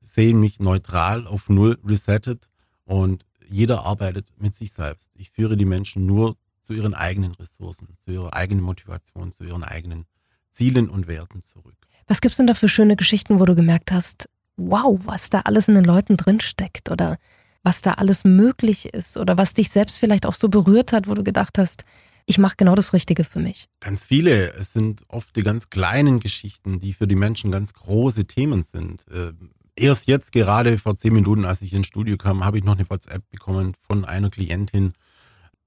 sehen 0.00 0.38
mich 0.38 0.60
neutral 0.60 1.26
auf 1.26 1.48
Null 1.48 1.78
resettet 1.84 2.48
und 2.84 3.26
jeder 3.48 3.84
arbeitet 3.84 4.28
mit 4.38 4.54
sich 4.54 4.72
selbst. 4.72 5.10
Ich 5.14 5.30
führe 5.30 5.56
die 5.56 5.64
Menschen 5.64 6.06
nur 6.06 6.36
zu 6.62 6.72
ihren 6.72 6.94
eigenen 6.94 7.32
Ressourcen, 7.32 7.96
zu 8.04 8.12
ihrer 8.12 8.34
eigenen 8.34 8.64
Motivation, 8.64 9.32
zu 9.32 9.44
ihren 9.44 9.62
eigenen 9.64 10.04
Zielen 10.50 10.88
und 10.88 11.06
Werten 11.06 11.42
zurück. 11.42 11.76
Was 12.06 12.20
gibt 12.20 12.32
es 12.32 12.36
denn 12.36 12.46
da 12.46 12.54
für 12.54 12.68
schöne 12.68 12.96
Geschichten, 12.96 13.40
wo 13.40 13.44
du 13.44 13.54
gemerkt 13.54 13.92
hast, 13.92 14.28
wow, 14.56 14.98
was 15.04 15.30
da 15.30 15.40
alles 15.40 15.68
in 15.68 15.74
den 15.74 15.84
Leuten 15.84 16.16
drinsteckt 16.16 16.90
oder 16.90 17.18
was 17.66 17.82
da 17.82 17.94
alles 17.94 18.22
möglich 18.22 18.94
ist 18.94 19.16
oder 19.16 19.36
was 19.36 19.52
dich 19.52 19.70
selbst 19.70 19.98
vielleicht 19.98 20.24
auch 20.24 20.36
so 20.36 20.48
berührt 20.48 20.92
hat, 20.92 21.08
wo 21.08 21.14
du 21.14 21.24
gedacht 21.24 21.58
hast, 21.58 21.84
ich 22.24 22.38
mache 22.38 22.54
genau 22.56 22.76
das 22.76 22.92
Richtige 22.92 23.24
für 23.24 23.40
mich? 23.40 23.68
Ganz 23.80 24.04
viele. 24.04 24.52
Es 24.52 24.72
sind 24.72 25.02
oft 25.08 25.34
die 25.34 25.42
ganz 25.42 25.68
kleinen 25.68 26.20
Geschichten, 26.20 26.78
die 26.78 26.92
für 26.92 27.08
die 27.08 27.16
Menschen 27.16 27.50
ganz 27.50 27.74
große 27.74 28.24
Themen 28.26 28.62
sind. 28.62 29.04
Ähm, 29.12 29.50
erst 29.74 30.06
jetzt, 30.06 30.30
gerade 30.30 30.78
vor 30.78 30.96
zehn 30.96 31.12
Minuten, 31.12 31.44
als 31.44 31.60
ich 31.60 31.72
ins 31.72 31.88
Studio 31.88 32.16
kam, 32.16 32.44
habe 32.44 32.56
ich 32.56 32.62
noch 32.62 32.76
eine 32.76 32.88
WhatsApp 32.88 33.28
bekommen 33.30 33.74
von 33.80 34.04
einer 34.04 34.30
Klientin, 34.30 34.92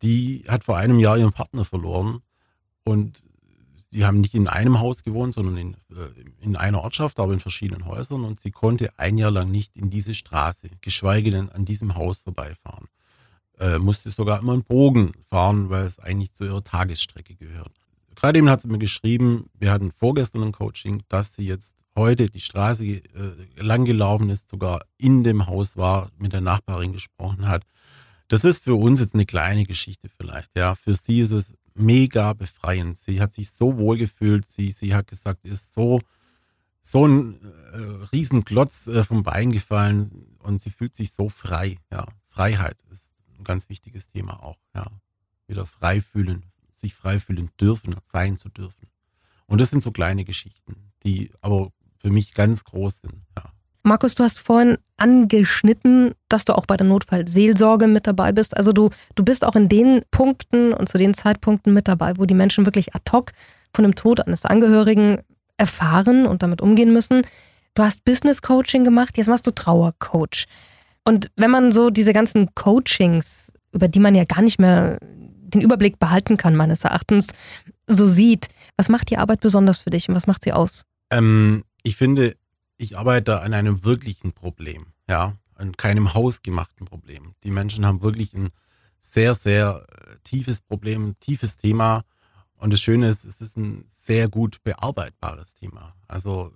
die 0.01 0.46
hat 0.48 0.63
vor 0.63 0.77
einem 0.77 1.00
Jahr 1.00 1.18
ihren 1.18 1.34
Partner 1.34 1.65
verloren 1.65 2.22
und 2.86 3.24
die 3.91 4.05
haben 4.05 4.22
nicht 4.22 4.36
in 4.36 4.48
einem 4.48 4.79
Haus 4.79 5.03
gewohnt, 5.03 5.34
sondern 5.34 5.58
in, 5.58 5.74
äh, 5.91 6.10
in 6.41 6.55
einer 6.55 6.81
Ortschaft, 6.81 7.19
aber 7.19 7.34
in 7.34 7.39
verschiedenen 7.39 7.86
Häusern 7.86 8.24
und 8.24 8.39
sie 8.39 8.51
konnte 8.51 8.91
ein 8.98 9.17
Jahr 9.17 9.31
lang 9.31 9.50
nicht 9.50 9.75
in 9.75 9.89
diese 9.89 10.13
Straße, 10.13 10.69
geschweige 10.81 11.31
denn 11.31 11.50
an 11.50 11.65
diesem 11.65 11.96
Haus 11.96 12.19
vorbeifahren. 12.19 12.88
Äh, 13.60 13.79
musste 13.79 14.10
sogar 14.12 14.39
immer 14.39 14.53
einen 14.53 14.63
Bogen 14.63 15.12
fahren, 15.29 15.69
weil 15.69 15.86
es 15.86 16.00
eigentlich 16.00 16.34
zu 16.34 16.46
ihrer 16.46 16.63
Tagesstrecke 16.63 17.36
gehört. 17.36 17.72
Gerade 18.15 18.39
eben 18.39 18.50
hat 18.50 18.62
sie 18.62 18.67
mir 18.67 18.79
geschrieben, 18.79 19.50
wir 19.58 19.72
hatten 19.72 19.91
vorgestern 19.91 20.43
ein 20.43 20.51
Coaching, 20.51 21.03
dass 21.10 21.36
sie 21.36 21.46
jetzt 21.46 21.75
heute 21.96 22.29
die 22.29 22.39
Straße 22.39 22.86
äh, 22.86 23.01
lang 23.58 23.86
gelaufen 23.86 24.29
ist, 24.29 24.50
sogar 24.50 24.86
in 24.98 25.24
dem 25.24 25.48
Haus 25.48 25.75
war, 25.77 26.12
mit 26.17 26.34
der 26.34 26.41
Nachbarin 26.41 26.93
gesprochen 26.93 27.48
hat 27.48 27.65
das 28.29 28.43
ist 28.43 28.63
für 28.63 28.75
uns 28.75 29.00
jetzt 29.00 29.15
eine 29.15 29.25
kleine 29.25 29.65
Geschichte 29.65 30.08
vielleicht. 30.08 30.55
Ja, 30.55 30.75
für 30.75 30.93
sie 30.93 31.19
ist 31.19 31.31
es 31.31 31.53
mega 31.80 32.34
befreiend. 32.34 32.98
Sie 32.98 33.22
hat 33.22 33.34
sich 33.34 33.52
so 33.52 33.78
wohl 33.78 33.98
gefühlt. 33.98 34.46
Sie, 34.46 34.72
sie 34.72 34.94
hat 34.94 35.08
gesagt, 35.08 35.46
ist 35.46 35.74
so, 35.74 36.02
so 36.82 37.08
ein 37.08 37.40
äh, 37.74 37.78
Riesenklotz 38.12 38.88
äh, 38.88 39.04
vom 39.04 39.24
Bein 39.24 39.52
gefallen 39.52 40.38
und 40.40 40.62
sie 40.62 40.72
fühlt 40.72 40.96
sich 40.96 41.12
so 41.12 41.30
frei. 41.30 41.78
Ja, 41.92 42.08
Freiheit 42.28 42.78
ist 42.92 43.12
ein 43.38 43.44
ganz 43.44 43.70
wichtiges 43.70 44.10
Thema 44.10 44.44
auch. 44.44 44.60
Ja, 44.76 44.88
wieder 45.48 45.66
frei 45.66 46.02
fühlen, 46.02 46.46
sich 46.74 46.96
frei 46.96 47.20
fühlen 47.20 47.50
dürfen, 47.60 47.96
sein 48.06 48.38
zu 48.38 48.50
dürfen. 48.50 48.88
Und 49.46 49.62
das 49.62 49.72
sind 49.72 49.82
so 49.82 49.92
kleine 49.92 50.26
Geschichten, 50.26 50.92
die 51.04 51.32
aber 51.42 51.72
für 51.98 52.12
mich 52.12 52.34
ganz 52.34 52.64
groß 52.64 53.00
sind. 53.00 53.26
Ja. 53.36 53.52
Markus, 53.84 54.16
du 54.16 54.24
hast 54.24 54.40
vorhin 54.40 54.78
angeschnitten, 54.98 56.14
dass 56.28 56.46
du 56.46 56.54
auch 56.54 56.66
bei 56.66 56.76
der 56.76 56.88
Notfallseelsorge 56.88 57.88
mit 57.88 58.08
dabei 58.08 58.32
bist. 58.32 58.56
Also 58.58 58.74
du, 58.74 58.90
du 59.16 59.24
bist 59.24 59.46
auch 59.46 59.56
in 59.56 59.70
den 59.70 60.02
Punkten 60.12 60.74
und 60.74 60.90
zu 60.90 60.98
den 60.98 61.14
Zeitpunkten 61.14 61.74
mit 61.74 61.88
dabei, 61.88 62.14
wo 62.18 62.26
die 62.26 62.34
Menschen 62.34 62.66
wirklich 62.66 62.94
ad 62.94 63.10
hoc 63.12 63.32
von 63.74 63.84
dem 63.84 63.96
Tod 63.96 64.26
eines 64.26 64.46
Angehörigen 64.46 65.20
erfahren 65.58 66.26
und 66.26 66.44
damit 66.44 66.62
umgehen 66.62 66.92
müssen. 66.92 67.22
Du 67.76 67.84
hast 67.84 68.04
Business 68.04 68.42
Coaching 68.42 68.84
gemacht, 68.84 69.18
jetzt 69.18 69.28
machst 69.28 69.48
du 69.48 69.52
Trauercoach. 69.52 70.46
Und 71.06 71.32
wenn 71.36 71.52
man 71.52 71.72
so 71.72 71.90
diese 71.90 72.14
ganzen 72.14 72.54
Coachings, 72.56 73.54
über 73.72 73.88
die 73.88 74.00
man 74.00 74.16
ja 74.16 74.26
gar 74.26 74.42
nicht 74.42 74.60
mehr 74.60 74.98
den 75.02 75.62
Überblick 75.62 76.00
behalten 76.00 76.38
kann, 76.38 76.56
meines 76.56 76.84
Erachtens, 76.84 77.28
so 77.88 78.06
sieht, 78.06 78.48
was 78.78 78.90
macht 78.90 79.10
die 79.10 79.18
Arbeit 79.18 79.40
besonders 79.40 79.78
für 79.78 79.90
dich 79.90 80.10
und 80.10 80.16
was 80.16 80.28
macht 80.28 80.44
sie 80.44 80.54
aus? 80.54 80.86
Ähm, 81.10 81.64
ich 81.84 81.96
finde, 81.96 82.36
ich 82.80 82.98
arbeite 82.98 83.42
an 83.42 83.54
einem 83.54 83.84
wirklichen 83.84 84.32
Problem, 84.32 84.88
ja, 85.08 85.36
an 85.56 85.76
keinem 85.76 86.14
hausgemachten 86.14 86.88
Problem. 86.88 87.36
Die 87.44 87.52
Menschen 87.52 87.86
haben 87.86 88.02
wirklich 88.02 88.34
ein 88.34 88.50
sehr, 89.00 89.36
sehr 89.36 89.86
äh, 89.90 90.16
tiefes 90.24 90.62
Problem, 90.62 91.20
tiefes 91.20 91.58
Thema. 91.58 92.06
Und 92.56 92.72
das 92.72 92.82
Schöne 92.82 93.10
ist, 93.10 93.26
es 93.26 93.42
ist 93.42 93.58
ein 93.58 93.86
sehr 93.90 94.30
gut 94.30 94.64
bearbeitbares 94.64 95.56
Thema. 95.56 95.94
Also 96.08 96.54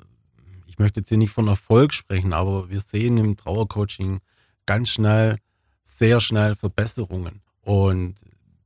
ich 0.65 0.79
möchte 0.79 1.01
jetzt 1.01 1.09
hier 1.09 1.17
nicht 1.17 1.33
von 1.33 1.49
Erfolg 1.49 1.93
sprechen, 1.93 2.31
aber 2.31 2.69
wir 2.69 2.79
sehen 2.79 3.17
im 3.17 3.35
Trauercoaching 3.35 4.21
ganz 4.65 4.89
schnell, 4.89 5.37
sehr 5.83 6.21
schnell 6.21 6.55
Verbesserungen. 6.55 7.41
Und 7.61 8.15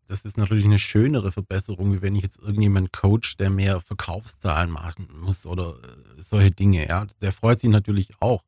das 0.07 0.21
ist 0.21 0.37
natürlich 0.37 0.65
eine 0.65 0.79
schönere 0.79 1.31
Verbesserung, 1.31 1.93
wie 1.93 2.01
wenn 2.01 2.15
ich 2.15 2.23
jetzt 2.23 2.39
irgendjemand 2.39 2.93
coach, 2.93 3.37
der 3.37 3.49
mehr 3.49 3.81
Verkaufszahlen 3.81 4.71
machen 4.71 5.07
muss 5.19 5.45
oder 5.45 5.75
äh, 6.17 6.21
solche 6.21 6.51
Dinge. 6.51 6.87
Ja, 6.87 7.05
der 7.21 7.31
freut 7.31 7.59
sich 7.61 7.69
natürlich 7.69 8.11
auch, 8.19 8.43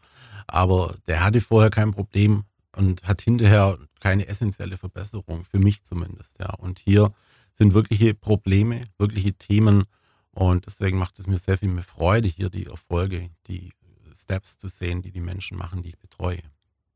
aber 0.47 0.95
der 1.07 1.23
hatte 1.23 1.41
vorher 1.41 1.69
kein 1.69 1.91
Problem 1.91 2.43
und 2.75 3.07
hat 3.07 3.21
hinterher 3.21 3.77
keine 3.99 4.27
essentielle 4.27 4.77
Verbesserung, 4.77 5.43
für 5.43 5.59
mich 5.59 5.83
zumindest. 5.83 6.39
Ja, 6.39 6.53
und 6.53 6.79
hier 6.79 7.13
sind 7.53 7.73
wirkliche 7.73 8.13
Probleme, 8.13 8.83
wirkliche 8.97 9.33
Themen 9.33 9.83
und 10.31 10.65
deswegen 10.65 10.97
macht 10.97 11.19
es 11.19 11.27
mir 11.27 11.37
sehr 11.37 11.57
viel 11.57 11.69
mehr 11.69 11.83
Freude, 11.83 12.27
hier 12.27 12.49
die 12.49 12.67
Erfolge, 12.67 13.29
die 13.47 13.73
Steps 14.15 14.57
zu 14.57 14.67
sehen, 14.67 15.01
die 15.01 15.11
die 15.11 15.21
Menschen 15.21 15.57
machen, 15.57 15.81
die 15.81 15.89
ich 15.89 15.97
betreue. 15.97 16.41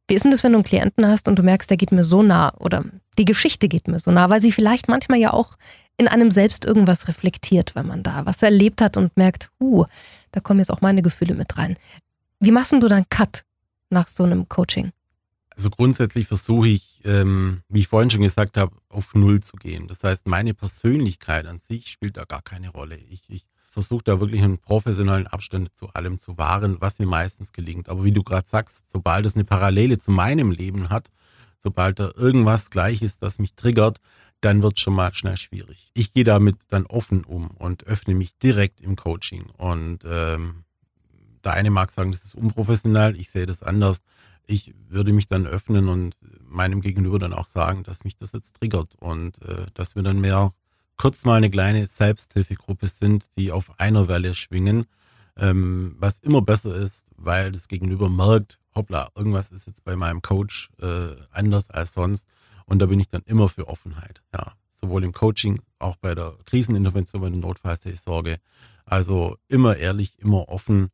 Wie 0.07 0.15
ist 0.15 0.24
denn 0.24 0.31
das, 0.31 0.43
wenn 0.43 0.51
du 0.51 0.57
einen 0.57 0.65
Klienten 0.65 1.07
hast 1.07 1.27
und 1.27 1.38
du 1.38 1.43
merkst, 1.43 1.69
der 1.69 1.77
geht 1.77 1.91
mir 1.91 2.03
so 2.03 2.24
nah 2.24 2.53
oder 2.60 2.83
die 3.17 3.25
Geschichte 3.25 3.69
geht 3.69 3.88
mir 3.88 4.00
so 4.00 4.12
nah, 4.12 4.29
weil 4.29 4.41
sie 4.41 4.51
vielleicht 4.51 4.88
manchmal 4.89 5.19
ja 5.19 5.31
auch 5.31 5.57
in 5.98 6.07
einem 6.07 6.31
selbst 6.31 6.65
irgendwas 6.65 7.07
reflektiert, 7.07 7.75
wenn 7.75 7.88
man 7.88 8.03
da 8.03 8.25
was 8.25 8.41
erlebt 8.41 8.81
hat 8.81 8.98
und 8.98 9.15
merkt, 9.15 9.50
uh, 9.60 9.86
da 10.31 10.39
kommen 10.39 10.60
jetzt 10.60 10.72
auch 10.72 10.81
meine 10.81 11.01
Gefühle 11.01 11.36
mit 11.36 11.57
rein. 11.57 11.77
Wie 12.39 12.51
machst 12.51 12.74
du 12.74 12.79
dann 12.79 13.05
Cut 13.10 13.43
nach 13.89 14.07
so 14.07 14.24
einem 14.24 14.50
Coaching? 14.50 14.91
Also 15.55 15.69
grundsätzlich 15.69 16.27
versuche 16.27 16.67
ich, 16.67 17.01
ähm, 17.05 17.62
wie 17.69 17.81
ich 17.81 17.88
vorhin 17.88 18.10
schon 18.10 18.24
gesagt 18.24 18.57
habe, 18.57 18.75
auf 18.89 19.13
Null 19.13 19.41
zu 19.41 19.55
gehen. 19.55 19.88
Das 19.88 20.03
heißt, 20.03 20.27
meine 20.27 20.55
Persönlichkeit 20.55 21.45
an 21.45 21.60
sich 21.60 21.91
spielt 21.91 22.17
da 22.17 22.25
gar 22.25 22.41
keine 22.41 22.69
Rolle. 22.69 22.98
Ich, 22.98 23.22
ich 23.29 23.45
versuche 23.73 24.03
da 24.03 24.19
wirklich 24.19 24.41
einen 24.43 24.59
professionellen 24.59 25.25
Abstand 25.25 25.75
zu 25.75 25.89
allem 25.89 26.19
zu 26.19 26.37
wahren, 26.37 26.77
was 26.79 26.99
mir 26.99 27.07
meistens 27.07 27.51
gelingt. 27.51 27.89
Aber 27.89 28.03
wie 28.03 28.11
du 28.11 28.23
gerade 28.23 28.47
sagst, 28.47 28.89
sobald 28.91 29.25
es 29.25 29.33
eine 29.33 29.45
Parallele 29.45 29.97
zu 29.97 30.11
meinem 30.11 30.51
Leben 30.51 30.89
hat, 30.89 31.09
sobald 31.57 31.99
da 31.99 32.11
irgendwas 32.15 32.69
gleich 32.69 33.01
ist, 33.01 33.23
das 33.23 33.39
mich 33.39 33.55
triggert, 33.55 33.99
dann 34.41 34.61
wird 34.61 34.77
es 34.77 34.81
schon 34.81 34.93
mal 34.93 35.13
schnell 35.13 35.37
schwierig. 35.37 35.89
Ich 35.95 36.13
gehe 36.13 36.23
damit 36.23 36.57
dann 36.69 36.85
offen 36.85 37.23
um 37.23 37.49
und 37.49 37.85
öffne 37.87 38.13
mich 38.13 38.37
direkt 38.37 38.79
im 38.79 38.95
Coaching. 38.95 39.45
Und 39.57 39.99
ähm, 40.05 40.65
der 41.43 41.53
eine 41.53 41.71
mag 41.71 41.89
sagen, 41.89 42.11
das 42.11 42.23
ist 42.23 42.35
unprofessionell, 42.35 43.19
ich 43.19 43.31
sehe 43.31 43.47
das 43.47 43.63
anders. 43.63 44.03
Ich 44.45 44.73
würde 44.87 45.13
mich 45.13 45.27
dann 45.27 45.47
öffnen 45.47 45.87
und 45.87 46.15
meinem 46.47 46.81
Gegenüber 46.81 47.17
dann 47.17 47.33
auch 47.33 47.47
sagen, 47.47 47.83
dass 47.83 48.03
mich 48.03 48.17
das 48.17 48.33
jetzt 48.33 48.59
triggert 48.59 48.93
und 48.99 49.41
äh, 49.41 49.65
dass 49.73 49.95
wir 49.95 50.03
dann 50.03 50.21
mehr 50.21 50.53
kurz 50.97 51.25
mal 51.25 51.35
eine 51.35 51.50
kleine 51.50 51.88
Selbsthilfegruppe 51.88 52.88
sind, 52.88 53.25
die 53.38 53.51
auf 53.51 53.79
einer 53.79 54.07
Welle 54.07 54.35
schwingen, 54.35 54.85
ähm, 55.38 55.95
was 56.00 56.19
immer 56.19 56.41
besser 56.41 56.75
ist, 56.75 57.05
weil 57.17 57.51
das 57.51 57.67
Gegenüber 57.67 58.09
merkt, 58.09 58.59
hoppla, 58.75 59.09
irgendwas 59.15 59.51
ist 59.51 59.67
jetzt 59.67 59.83
bei 59.83 59.95
meinem 59.95 60.21
Coach 60.21 60.69
äh, 60.81 61.15
anders 61.31 61.69
als 61.69 61.93
sonst. 61.93 62.27
Und 62.65 62.79
da 62.79 62.85
bin 62.85 63.00
ich 63.00 63.09
dann 63.09 63.23
immer 63.25 63.50
für 63.50 63.67
Offenheit. 63.67 64.21
Ja, 64.33 64.53
sowohl 64.69 65.03
im 65.03 65.13
Coaching, 65.13 65.62
auch 65.79 65.95
bei 65.97 66.15
der 66.15 66.38
Krisenintervention, 66.45 67.21
bei 67.21 67.29
der 67.29 67.39
Notfallseelsorge. 67.39 68.39
Also 68.85 69.38
immer 69.47 69.77
ehrlich, 69.77 70.19
immer 70.19 70.50
offen. 70.50 70.89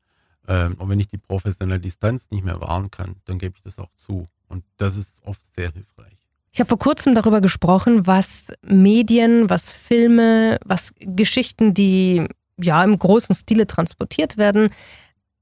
Ähm, 0.47 0.75
und 0.75 0.89
wenn 0.89 0.99
ich 0.99 1.09
die 1.09 1.17
professionelle 1.17 1.81
Distanz 1.81 2.29
nicht 2.31 2.43
mehr 2.43 2.61
wahren 2.61 2.91
kann, 2.91 3.17
dann 3.25 3.39
gebe 3.39 3.55
ich 3.57 3.63
das 3.63 3.79
auch 3.79 3.91
zu. 3.95 4.27
Und 4.47 4.63
das 4.77 4.95
ist 4.95 5.21
oft 5.23 5.45
sehr 5.55 5.71
hilfreich. 5.71 6.28
Ich 6.51 6.59
habe 6.59 6.69
vor 6.69 6.79
kurzem 6.79 7.15
darüber 7.15 7.41
gesprochen, 7.41 8.07
was 8.07 8.47
Medien, 8.61 9.49
was 9.49 9.71
Filme, 9.71 10.59
was 10.65 10.93
Geschichten, 10.99 11.73
die 11.73 12.27
ja 12.57 12.83
im 12.83 12.97
großen 12.97 13.35
Stile 13.35 13.67
transportiert 13.67 14.37
werden, 14.37 14.69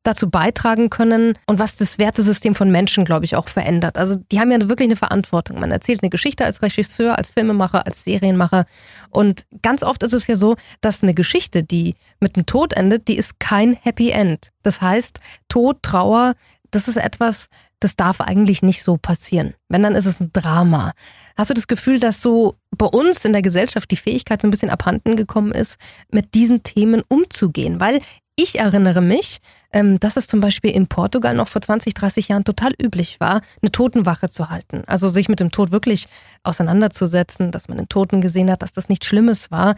dazu 0.08 0.30
beitragen 0.30 0.90
können 0.90 1.38
und 1.48 1.60
was 1.60 1.76
das 1.76 1.98
Wertesystem 1.98 2.56
von 2.56 2.72
Menschen, 2.72 3.04
glaube 3.04 3.26
ich, 3.26 3.36
auch 3.36 3.50
verändert. 3.50 3.98
Also 3.98 4.16
die 4.32 4.40
haben 4.40 4.52
ja 4.52 4.70
wirklich 4.70 4.88
eine 4.88 4.96
Verantwortung. 4.96 5.60
Man 5.60 5.72
erzählt 5.72 6.02
eine 6.02 6.10
Geschichte 6.10 6.46
als 6.46 6.62
Regisseur, 6.62 7.18
als 7.18 7.32
Filmemacher, 7.32 7.86
als 7.86 8.06
Serienmacher. 8.06 8.66
Und 9.10 9.46
ganz 9.62 9.84
oft 9.84 10.04
ist 10.04 10.14
es 10.14 10.28
ja 10.28 10.38
so, 10.38 10.56
dass 10.80 11.04
eine 11.04 11.14
Geschichte, 11.14 11.64
die 11.64 11.96
mit 12.22 12.36
einem 12.36 12.46
Tod 12.46 12.74
endet, 12.74 13.10
die 13.10 13.18
ist 13.18 13.40
kein 13.40 13.74
Happy 13.74 14.12
End. 14.12 14.52
Das 14.64 14.82
heißt, 14.82 15.20
Tod, 15.50 15.84
Trauer, 15.84 16.36
das 16.72 16.88
ist 16.88 16.98
etwas, 16.98 17.50
das 17.80 17.96
darf 17.96 18.22
eigentlich 18.22 18.64
nicht 18.64 18.84
so 18.84 18.98
passieren. 18.98 19.54
Wenn, 19.70 19.84
dann 19.84 19.96
ist 19.96 20.06
es 20.06 20.20
ein 20.20 20.32
Drama. 20.34 20.94
Hast 21.36 21.50
du 21.50 21.54
das 21.54 21.68
Gefühl, 21.68 22.00
dass 22.00 22.22
so 22.22 22.56
bei 22.72 22.88
uns 22.88 23.24
in 23.24 23.34
der 23.34 23.42
Gesellschaft 23.42 23.92
die 23.92 23.98
Fähigkeit 23.98 24.42
so 24.42 24.48
ein 24.48 24.52
bisschen 24.52 24.70
abhanden 24.70 25.16
gekommen 25.16 25.52
ist, 25.52 25.78
mit 26.12 26.34
diesen 26.34 26.64
Themen 26.64 27.04
umzugehen? 27.08 27.80
Weil 27.80 28.02
ich 28.36 28.60
erinnere 28.60 29.02
mich, 29.02 29.40
ähm, 29.74 30.00
dass 30.00 30.16
es 30.16 30.28
zum 30.28 30.40
Beispiel 30.40 30.72
in 30.72 30.88
Portugal 30.88 31.34
noch 31.34 31.48
vor 31.48 31.62
20, 31.62 31.94
30 31.94 32.28
Jahren 32.28 32.44
total 32.44 32.74
üblich 32.82 33.20
war, 33.20 33.42
eine 33.62 33.72
Totenwache 33.72 34.30
zu 34.30 34.50
halten. 34.50 34.84
Also 34.86 35.10
sich 35.10 35.28
mit 35.28 35.40
dem 35.40 35.52
Tod 35.52 35.72
wirklich 35.72 36.08
auseinanderzusetzen, 36.44 37.52
dass 37.52 37.68
man 37.68 37.78
den 37.78 37.90
Toten 37.90 38.22
gesehen 38.22 38.52
hat, 38.52 38.62
dass 38.62 38.72
das 38.72 38.90
nichts 38.90 39.08
Schlimmes 39.08 39.50
war. 39.50 39.76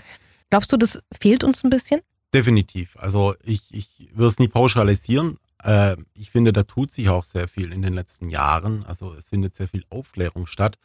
Glaubst 0.49 0.71
du, 0.71 0.77
das 0.77 1.01
fehlt 1.19 1.43
uns 1.43 1.63
ein 1.63 1.69
bisschen? 1.69 2.01
Definitiv. 2.33 2.97
Also 2.97 3.35
ich, 3.43 3.61
ich 3.71 4.09
würde 4.13 4.27
es 4.27 4.39
nicht 4.39 4.53
pauschalisieren, 4.53 5.37
äh, 5.63 5.97
ich 6.13 6.31
finde, 6.31 6.53
da 6.53 6.63
tut 6.63 6.91
sich 6.91 7.09
auch 7.09 7.23
sehr 7.23 7.47
viel 7.47 7.71
in 7.71 7.81
den 7.81 7.93
letzten 7.93 8.29
Jahren. 8.29 8.83
Also 8.85 9.13
es 9.13 9.29
findet 9.29 9.55
sehr 9.55 9.67
viel 9.67 9.83
Aufklärung 9.89 10.47
statt. 10.47 10.77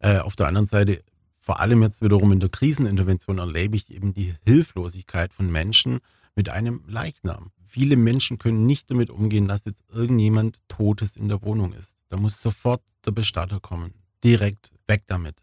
Äh, 0.00 0.18
auf 0.18 0.36
der 0.36 0.48
anderen 0.48 0.66
Seite, 0.66 1.02
vor 1.38 1.60
allem 1.60 1.82
jetzt 1.82 2.02
wiederum 2.02 2.32
in 2.32 2.40
der 2.40 2.48
Krisenintervention, 2.48 3.38
erlebe 3.38 3.76
ich 3.76 3.90
eben 3.90 4.14
die 4.14 4.34
Hilflosigkeit 4.44 5.32
von 5.32 5.50
Menschen 5.50 6.00
mit 6.34 6.48
einem 6.48 6.82
Leichnam. 6.86 7.52
Viele 7.66 7.96
Menschen 7.96 8.38
können 8.38 8.66
nicht 8.66 8.90
damit 8.90 9.10
umgehen, 9.10 9.48
dass 9.48 9.64
jetzt 9.64 9.84
irgendjemand 9.92 10.58
Totes 10.68 11.16
in 11.16 11.28
der 11.28 11.42
Wohnung 11.42 11.72
ist. 11.72 11.96
Da 12.08 12.16
muss 12.16 12.40
sofort 12.40 12.82
der 13.04 13.10
Bestatter 13.10 13.60
kommen. 13.60 13.94
Direkt 14.22 14.72
weg 14.86 15.04
damit. 15.06 15.36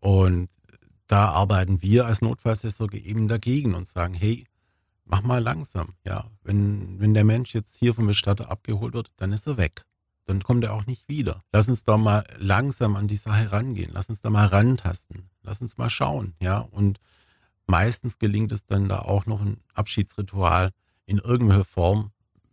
Und 0.00 0.48
da 1.06 1.30
arbeiten 1.30 1.82
wir 1.82 2.06
als 2.06 2.20
Notfallseelsorge 2.20 2.98
eben 2.98 3.28
dagegen 3.28 3.74
und 3.74 3.88
sagen, 3.88 4.14
hey, 4.14 4.46
mach 5.06 5.22
mal 5.22 5.42
langsam. 5.42 5.94
Ja, 6.04 6.30
wenn, 6.42 7.00
wenn 7.00 7.14
der 7.14 7.24
Mensch 7.24 7.54
jetzt 7.54 7.76
hier 7.76 7.94
vom 7.94 8.06
Bestatter 8.06 8.50
abgeholt 8.50 8.94
wird, 8.94 9.10
dann 9.16 9.32
ist 9.32 9.46
er 9.46 9.56
weg. 9.56 9.84
Dann 10.26 10.42
kommt 10.42 10.64
er 10.64 10.74
auch 10.74 10.86
nicht 10.86 11.08
wieder. 11.08 11.42
Lass 11.52 11.68
uns 11.68 11.84
da 11.84 11.96
mal 11.96 12.24
langsam 12.36 12.96
an 12.96 13.06
die 13.06 13.16
Sache 13.16 13.52
rangehen. 13.52 13.92
Lass 13.92 14.08
uns 14.08 14.20
da 14.20 14.28
mal 14.28 14.46
rantasten. 14.46 15.30
Lass 15.42 15.62
uns 15.62 15.78
mal 15.78 15.88
schauen. 15.88 16.34
Ja, 16.40 16.58
und 16.58 16.98
meistens 17.66 18.18
gelingt 18.18 18.52
es 18.52 18.66
dann 18.66 18.88
da 18.88 18.98
auch 18.98 19.26
noch 19.26 19.40
ein 19.40 19.58
Abschiedsritual 19.74 20.72
in 21.06 21.18
irgendeiner 21.18 21.64
Form, 21.64 22.10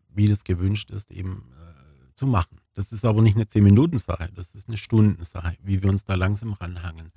wie 0.09 0.27
das 0.27 0.43
gewünscht 0.43 0.91
ist, 0.91 1.11
eben 1.11 1.51
äh, 1.57 2.13
zu 2.13 2.27
machen. 2.27 2.59
Das 2.75 2.91
ist 2.91 3.05
aber 3.05 3.21
nicht 3.21 3.35
eine 3.35 3.45
10-Minuten-Sache, 3.45 4.29
das 4.35 4.55
ist 4.55 4.67
eine 4.67 4.77
Stundensache, 4.77 5.57
wie 5.61 5.81
wir 5.81 5.89
uns 5.89 6.05
da 6.05 6.15
langsam 6.15 6.53
ranhangen. 6.53 7.11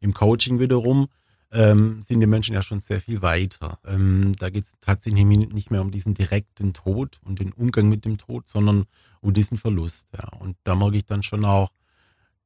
Im 0.00 0.14
Coaching 0.14 0.58
wiederum 0.58 1.08
ähm, 1.50 2.02
sind 2.02 2.20
die 2.20 2.26
Menschen 2.26 2.54
ja 2.54 2.62
schon 2.62 2.80
sehr 2.80 3.00
viel 3.00 3.22
weiter. 3.22 3.78
Ähm, 3.86 4.32
da 4.38 4.50
geht 4.50 4.64
es 4.64 4.72
tatsächlich 4.80 5.24
nicht 5.24 5.70
mehr 5.70 5.80
um 5.80 5.90
diesen 5.90 6.14
direkten 6.14 6.74
Tod 6.74 7.20
und 7.24 7.40
den 7.40 7.52
Umgang 7.52 7.88
mit 7.88 8.04
dem 8.04 8.18
Tod, 8.18 8.46
sondern 8.46 8.86
um 9.20 9.32
diesen 9.32 9.58
Verlust. 9.58 10.08
Ja. 10.12 10.28
Und 10.38 10.56
da 10.64 10.74
merke 10.74 10.96
ich 10.96 11.06
dann 11.06 11.22
schon 11.22 11.44
auch 11.44 11.70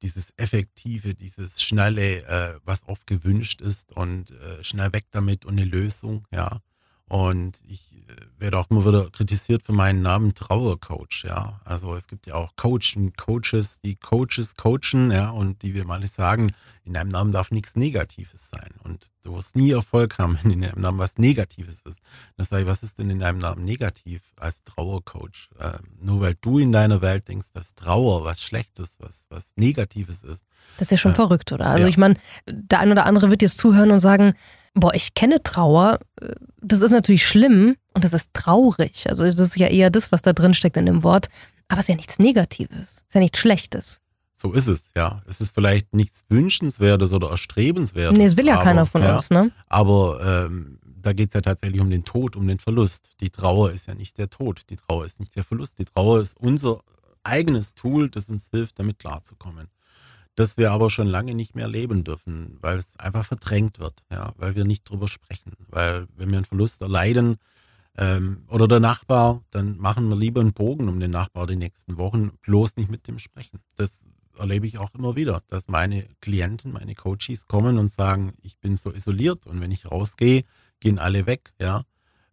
dieses 0.03 0.33
Effektive, 0.37 1.15
dieses 1.15 1.63
Schnelle, 1.63 2.25
äh, 2.27 2.61
was 2.65 2.87
oft 2.89 3.07
gewünscht 3.07 3.61
ist 3.61 3.93
und 3.93 4.33
äh, 4.33 4.63
schnell 4.63 4.93
weg 4.93 5.07
damit 5.11 5.45
und 5.45 5.59
eine 5.59 5.65
Lösung, 5.65 6.27
ja. 6.31 6.61
Und 7.13 7.61
ich 7.69 7.93
äh, 8.09 8.15
werde 8.39 8.57
auch 8.57 8.71
immer 8.71 8.87
wieder 8.87 9.11
kritisiert 9.11 9.63
für 9.65 9.75
meinen 9.75 10.01
Namen 10.01 10.35
Trauercoach, 10.35 11.25
ja. 11.25 11.61
Also 11.63 11.95
es 11.95 12.07
gibt 12.07 12.27
ja 12.27 12.37
auch 12.37 12.57
Coachen, 12.57 13.13
Coaches, 13.19 13.83
die 13.83 13.97
Coaches 13.97 14.57
coachen, 14.57 15.11
ja, 15.11 15.29
und 15.29 15.61
die 15.61 15.75
wir 15.75 15.85
mal 15.85 16.07
sagen, 16.07 16.55
in 16.87 16.95
deinem 16.95 17.11
Namen 17.11 17.31
darf 17.31 17.51
nichts 17.51 17.77
Negatives 17.77 18.49
sein. 18.49 18.71
Und 18.83 19.11
du 19.25 19.35
wirst 19.35 19.57
nie 19.57 19.73
Erfolg 19.73 20.17
haben, 20.17 20.39
wenn 20.43 20.53
in 20.53 20.63
deinem 20.63 20.81
Namen 20.81 20.99
was 20.99 21.19
Negatives 21.19 21.83
ist. 21.83 22.01
Dann 22.39 22.47
sage 22.47 22.63
ich, 22.63 22.69
was 22.69 22.83
ist 22.83 22.99
denn 22.99 23.11
in 23.11 23.19
deinem 23.19 23.41
Namen 23.41 23.63
negativ 23.63 24.23
als 24.37 24.65
Trauercoach? 24.65 25.51
Ähm, 25.61 25.81
nur 26.01 26.23
weil 26.23 26.35
du 26.41 26.59
in 26.59 26.73
deiner 26.73 27.03
Welt 27.03 27.29
denkst, 27.29 27.49
dass 27.53 27.75
Trauer 27.75 28.25
was 28.25 28.41
Schlechtes, 28.43 28.97
was, 29.01 29.27
was 29.29 29.53
Negatives 29.57 30.25
ist. 30.25 30.47
Das 30.79 30.87
ist 30.87 30.93
ja 30.93 30.97
schon 30.97 31.13
Äh, 31.13 31.17
verrückt, 31.17 31.53
oder? 31.53 31.67
Also 31.67 31.83
ja. 31.83 31.89
ich 31.91 31.99
meine, 31.99 32.15
der 32.47 32.81
ein 32.81 32.91
oder 32.91 33.05
andere 33.05 33.29
wird 33.29 33.43
jetzt 33.43 33.59
zuhören 33.59 33.91
und 33.91 34.01
sagen, 34.01 34.33
boah, 34.75 34.95
ich 34.95 35.15
kenne 35.15 35.43
Trauer, 35.43 35.99
äh, 36.21 36.35
das 36.61 36.81
ist 36.81 36.91
natürlich 36.91 37.27
schlimm 37.27 37.77
und 37.95 38.05
das 38.05 38.13
ist 38.13 38.31
traurig. 38.33 39.09
Also 39.09 39.25
das 39.25 39.39
ist 39.39 39.57
ja 39.57 39.69
eher 39.69 39.91
das, 39.91 40.13
was 40.13 40.23
da 40.23 40.33
drin 40.33 40.55
steckt 40.55 40.77
in 40.77 40.87
dem 40.87 41.03
Wort. 41.03 41.29
Aber 41.69 41.79
es 41.79 41.85
ist 41.85 41.89
ja 41.89 41.97
nichts 41.97 42.19
Negatives, 42.19 42.79
es 42.79 42.97
ist 42.99 43.15
ja 43.15 43.21
nichts 43.21 43.39
Schlechtes. 43.39 44.01
So 44.35 44.53
ist 44.53 44.67
es, 44.67 44.91
ja. 44.97 45.23
Es 45.27 45.41
ist 45.41 45.55
vielleicht 45.55 45.95
nichts 45.95 46.25
Wünschenswertes 46.29 47.13
oder 47.13 47.31
Erstrebenswertes. 47.31 48.19
Nee, 48.19 48.25
es 48.25 48.37
will 48.37 48.47
ja 48.47 48.55
aber, 48.55 48.65
keiner 48.65 48.87
von 48.87 49.03
ja, 49.03 49.15
uns, 49.15 49.31
ne? 49.31 49.53
Aber 49.69 50.47
ähm, 50.47 50.81
da 50.85 51.13
geht 51.13 51.29
es 51.29 51.35
ja 51.35 51.41
tatsächlich 51.41 51.81
um 51.81 51.91
den 51.91 52.05
Tod, 52.05 52.35
um 52.35 52.49
den 52.49 52.59
Verlust. 52.59 53.11
Die 53.21 53.31
Trauer 53.31 53.71
ist 53.71 53.87
ja 53.87 53.95
nicht 53.95 54.19
der 54.19 54.31
Tod, 54.31 54.63
die 54.69 54.77
Trauer 54.77 55.05
ist 55.05 55.21
nicht 55.21 55.37
der 55.37 55.45
Verlust. 55.45 55.79
Die 55.79 55.85
Trauer 55.85 56.21
ist 56.21 56.37
unser 56.39 56.81
eigenes 57.23 57.75
Tool, 57.75 58.11
das 58.11 58.29
uns 58.29 58.49
hilft, 58.51 58.79
damit 58.81 58.99
klarzukommen. 58.99 59.69
Das 60.35 60.57
wir 60.57 60.73
aber 60.73 60.89
schon 60.89 61.09
lange 61.09 61.35
nicht 61.35 61.55
mehr 61.55 61.69
leben 61.69 62.05
dürfen, 62.05 62.57
weil 62.61 62.79
es 62.79 62.99
einfach 62.99 63.25
verdrängt 63.25 63.79
wird, 63.79 64.03
ja, 64.11 64.33
weil 64.37 64.55
wir 64.55 64.65
nicht 64.65 64.89
drüber 64.89 65.09
sprechen. 65.09 65.53
Weil 65.69 66.09
wenn 66.17 66.31
wir 66.31 66.39
einen 66.39 66.47
Verlust 66.47 66.81
erleiden 66.81 67.37
ähm, 67.99 68.45
oder 68.49 68.67
der 68.67 68.81
Nachbar, 68.81 69.43
dann 69.51 69.77
machen 69.77 70.09
wir 70.09 70.17
lieber 70.17 70.41
einen 70.41 70.55
Bogen 70.55 70.89
um 70.89 71.01
den 71.01 71.11
Nachbar 71.11 71.47
die 71.47 71.57
nächsten 71.57 71.99
Wochen, 71.99 72.33
bloß 72.43 72.77
nicht 72.77 72.91
mit 72.91 73.07
dem 73.09 73.19
sprechen. 73.19 73.61
Das 73.77 74.03
erlebe 74.39 74.67
ich 74.67 74.79
auch 74.79 74.95
immer 74.95 75.17
wieder, 75.17 75.43
dass 75.49 75.69
meine 75.69 76.09
Klienten, 76.21 76.73
meine 76.73 76.95
Coaches 76.95 77.47
kommen 77.47 77.79
und 77.79 77.91
sagen, 77.91 78.33
ich 78.41 78.59
bin 78.59 78.77
so 78.77 78.91
isoliert 78.91 79.47
und 79.47 79.61
wenn 79.61 79.71
ich 79.71 79.91
rausgehe, 79.91 80.45
gehen 80.81 80.99
alle 80.99 81.27
weg, 81.27 81.53
ja. 81.61 81.85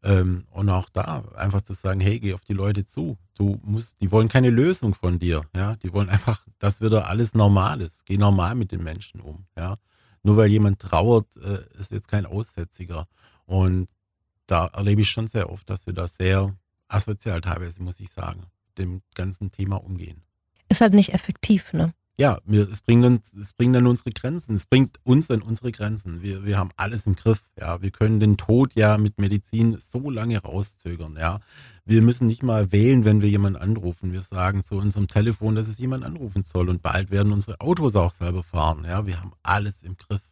Ähm, 0.02 0.46
und 0.52 0.70
auch 0.70 0.90
da 0.90 1.26
einfach 1.36 1.62
zu 1.62 1.74
sagen, 1.74 2.00
hey, 2.00 2.20
geh 2.20 2.34
auf 2.34 2.46
die 2.46 2.54
Leute 2.54 2.86
zu. 2.86 3.18
Du 3.38 3.60
musst, 3.64 4.00
die 4.00 4.12
wollen 4.12 4.30
keine 4.30 4.50
Lösung 4.50 4.94
von 4.94 5.20
dir, 5.20 5.46
ja. 5.56 5.76
Die 5.78 5.92
wollen 5.92 6.10
einfach, 6.10 6.46
dass 6.60 6.82
wieder 6.82 7.08
alles 7.08 7.34
normal 7.34 7.82
ist. 7.82 8.06
Geh 8.06 8.18
normal 8.18 8.56
mit 8.56 8.72
den 8.72 8.84
Menschen 8.84 9.22
um, 9.22 9.46
ja. 9.58 9.78
Nur 10.24 10.38
weil 10.38 10.50
jemand 10.50 10.80
trauert, 10.80 11.36
äh, 11.38 11.64
ist 11.78 11.92
jetzt 11.92 12.08
kein 12.08 12.26
Aussätziger. 12.26 13.08
Und 13.46 13.88
da 14.48 14.68
erlebe 14.68 15.02
ich 15.02 15.10
schon 15.10 15.28
sehr 15.28 15.50
oft, 15.50 15.70
dass 15.70 15.86
wir 15.86 15.94
da 15.94 16.08
sehr 16.08 16.56
asozial 16.88 17.42
teilweise, 17.42 17.82
muss 17.82 18.00
ich 18.00 18.12
sagen, 18.12 18.44
dem 18.78 19.02
ganzen 19.16 19.52
Thema 19.52 19.78
umgehen. 19.84 20.24
Ist 20.70 20.82
halt 20.82 20.94
nicht 20.94 21.14
effektiv, 21.14 21.74
ne? 21.74 21.94
Ja, 22.20 22.42
wir, 22.44 22.70
es, 22.70 22.82
bringt 22.82 23.06
uns, 23.06 23.34
es 23.34 23.54
bringt 23.54 23.78
an 23.78 23.88
unsere 23.88 24.10
Grenzen. 24.10 24.54
Es 24.54 24.66
bringt 24.66 25.00
uns 25.06 25.32
an 25.32 25.42
unsere 25.42 25.72
Grenzen. 25.72 26.22
Wir, 26.22 26.44
wir 26.44 26.58
haben 26.58 26.72
alles 26.76 27.06
im 27.06 27.16
Griff. 27.16 27.46
Ja, 27.58 27.82
wir 27.82 27.92
können 27.92 28.20
den 28.20 28.36
Tod 28.36 28.76
ja 28.76 28.98
mit 28.98 29.20
Medizin 29.20 29.78
so 29.80 30.10
lange 30.10 30.38
rauszögern. 30.40 31.16
Ja, 31.16 31.40
wir 31.86 32.02
müssen 32.02 32.28
nicht 32.28 32.44
mal 32.44 32.74
wählen, 32.74 33.06
wenn 33.06 33.22
wir 33.22 33.30
jemanden 33.30 33.62
anrufen. 33.62 34.12
Wir 34.12 34.22
sagen 34.22 34.64
zu 34.64 34.76
unserem 34.76 35.08
Telefon, 35.08 35.56
dass 35.56 35.70
es 35.70 35.78
jemand 35.78 36.04
anrufen 36.04 36.44
soll. 36.44 36.68
Und 36.68 36.82
bald 36.82 37.10
werden 37.10 37.32
unsere 37.32 37.62
Autos 37.62 37.96
auch 37.96 38.12
selber 38.12 38.44
fahren. 38.44 38.84
Ja, 38.84 39.06
wir 39.06 39.22
haben 39.22 39.32
alles 39.42 39.82
im 39.82 39.96
Griff. 39.96 40.30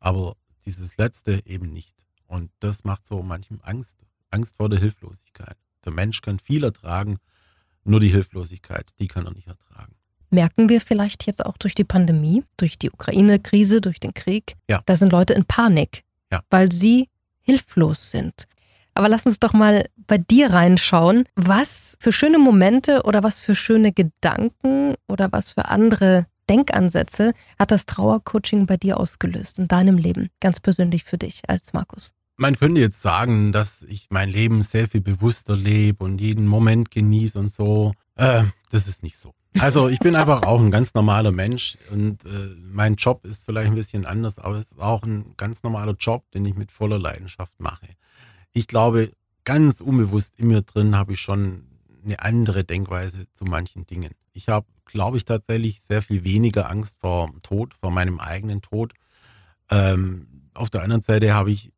Aber 0.00 0.36
dieses 0.66 0.98
Letzte 0.98 1.46
eben 1.46 1.72
nicht. 1.72 1.94
Und 2.26 2.50
das 2.60 2.84
macht 2.84 3.06
so 3.06 3.22
manchem 3.22 3.58
Angst. 3.62 4.04
Angst 4.30 4.58
vor 4.58 4.68
der 4.68 4.80
Hilflosigkeit. 4.80 5.56
Der 5.86 5.92
Mensch 5.92 6.20
kann 6.20 6.38
viel 6.40 6.62
ertragen, 6.62 7.16
nur 7.84 8.00
die 8.00 8.08
Hilflosigkeit, 8.08 8.90
die 8.98 9.08
kann 9.08 9.24
er 9.24 9.32
nicht 9.32 9.48
ertragen. 9.48 9.94
Merken 10.32 10.68
wir 10.70 10.80
vielleicht 10.80 11.26
jetzt 11.26 11.44
auch 11.44 11.56
durch 11.58 11.74
die 11.74 11.84
Pandemie, 11.84 12.42
durch 12.56 12.78
die 12.78 12.90
Ukraine-Krise, 12.90 13.80
durch 13.80 14.00
den 14.00 14.14
Krieg, 14.14 14.54
Ja. 14.68 14.80
da 14.86 14.96
sind 14.96 15.12
Leute 15.12 15.34
in 15.34 15.44
Panik, 15.44 16.02
Ja. 16.32 16.40
weil 16.50 16.72
sie 16.72 17.08
hilflos 17.42 18.10
sind. 18.10 18.46
Aber 18.94 19.08
lass 19.08 19.26
uns 19.26 19.38
doch 19.40 19.52
mal 19.52 19.86
bei 20.06 20.18
dir 20.18 20.50
reinschauen. 20.50 21.24
Was 21.34 21.96
für 22.00 22.12
schöne 22.12 22.38
Momente 22.38 23.02
oder 23.04 23.22
was 23.22 23.40
für 23.40 23.54
schöne 23.54 23.92
Gedanken 23.92 24.94
oder 25.08 25.30
was 25.32 25.52
für 25.52 25.66
andere 25.66 26.26
Denkansätze 26.48 27.32
hat 27.58 27.70
das 27.70 27.86
Trauercoaching 27.86 28.66
bei 28.66 28.76
dir 28.76 28.98
ausgelöst 28.98 29.58
in 29.58 29.68
deinem 29.68 29.96
Leben, 29.96 30.28
ganz 30.40 30.60
persönlich 30.60 31.04
für 31.04 31.18
dich 31.18 31.42
als 31.48 31.72
Markus? 31.72 32.12
Man 32.36 32.58
könnte 32.58 32.80
jetzt 32.80 33.00
sagen, 33.02 33.52
dass 33.52 33.82
ich 33.82 34.06
mein 34.10 34.28
Leben 34.30 34.62
sehr 34.62 34.88
viel 34.88 35.00
bewusster 35.02 35.56
lebe 35.56 36.04
und 36.04 36.20
jeden 36.20 36.46
Moment 36.46 36.90
genieße 36.90 37.38
und 37.38 37.52
so. 37.52 37.92
Äh, 38.16 38.44
das 38.70 38.88
ist 38.88 39.02
nicht 39.02 39.16
so. 39.16 39.34
Also 39.58 39.88
ich 39.88 39.98
bin 39.98 40.16
einfach 40.16 40.42
auch 40.42 40.60
ein 40.60 40.70
ganz 40.70 40.94
normaler 40.94 41.30
Mensch 41.30 41.76
und 41.90 42.24
äh, 42.24 42.56
mein 42.60 42.94
Job 42.94 43.24
ist 43.24 43.44
vielleicht 43.44 43.68
ein 43.68 43.74
bisschen 43.74 44.06
anders, 44.06 44.38
aber 44.38 44.56
es 44.56 44.72
ist 44.72 44.80
auch 44.80 45.02
ein 45.02 45.34
ganz 45.36 45.62
normaler 45.62 45.94
Job, 45.98 46.30
den 46.32 46.44
ich 46.44 46.54
mit 46.54 46.72
voller 46.72 46.98
Leidenschaft 46.98 47.54
mache. 47.58 47.88
Ich 48.52 48.66
glaube, 48.66 49.12
ganz 49.44 49.80
unbewusst 49.80 50.38
in 50.38 50.48
mir 50.48 50.62
drin 50.62 50.96
habe 50.96 51.12
ich 51.12 51.20
schon 51.20 51.66
eine 52.04 52.20
andere 52.20 52.64
Denkweise 52.64 53.26
zu 53.34 53.44
manchen 53.44 53.86
Dingen. 53.86 54.14
Ich 54.32 54.48
habe, 54.48 54.66
glaube 54.86 55.18
ich, 55.18 55.24
tatsächlich 55.24 55.80
sehr 55.80 56.02
viel 56.02 56.24
weniger 56.24 56.70
Angst 56.70 56.98
vor 56.98 57.28
dem 57.28 57.42
Tod, 57.42 57.74
vor 57.74 57.90
meinem 57.90 58.18
eigenen 58.18 58.62
Tod. 58.62 58.94
Ähm, 59.70 60.50
auf 60.54 60.70
der 60.70 60.82
anderen 60.82 61.02
Seite 61.02 61.34
habe 61.34 61.50
ich 61.50 61.72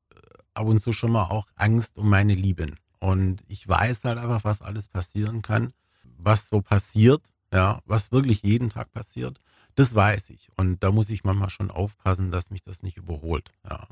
ab 0.54 0.66
und 0.66 0.80
zu 0.80 0.92
schon 0.92 1.12
mal 1.12 1.24
auch 1.24 1.46
Angst 1.56 1.98
um 1.98 2.08
meine 2.08 2.34
Lieben. 2.34 2.76
Und 3.00 3.42
ich 3.48 3.66
weiß 3.68 4.04
halt 4.04 4.18
einfach, 4.18 4.44
was 4.44 4.62
alles 4.62 4.88
passieren 4.88 5.42
kann, 5.42 5.74
was 6.16 6.48
so 6.48 6.62
passiert, 6.62 7.22
ja, 7.54 7.80
was 7.86 8.10
wirklich 8.10 8.42
jeden 8.42 8.68
Tag 8.68 8.92
passiert. 8.92 9.40
Das 9.76 9.94
weiß 9.94 10.30
ich. 10.30 10.48
Und 10.56 10.82
da 10.82 10.90
muss 10.90 11.08
ich 11.08 11.24
manchmal 11.24 11.50
schon 11.50 11.70
aufpassen, 11.70 12.30
dass 12.30 12.50
mich 12.50 12.62
das 12.62 12.82
nicht 12.82 12.96
überholt. 12.96 13.50
Ja, 13.68 13.86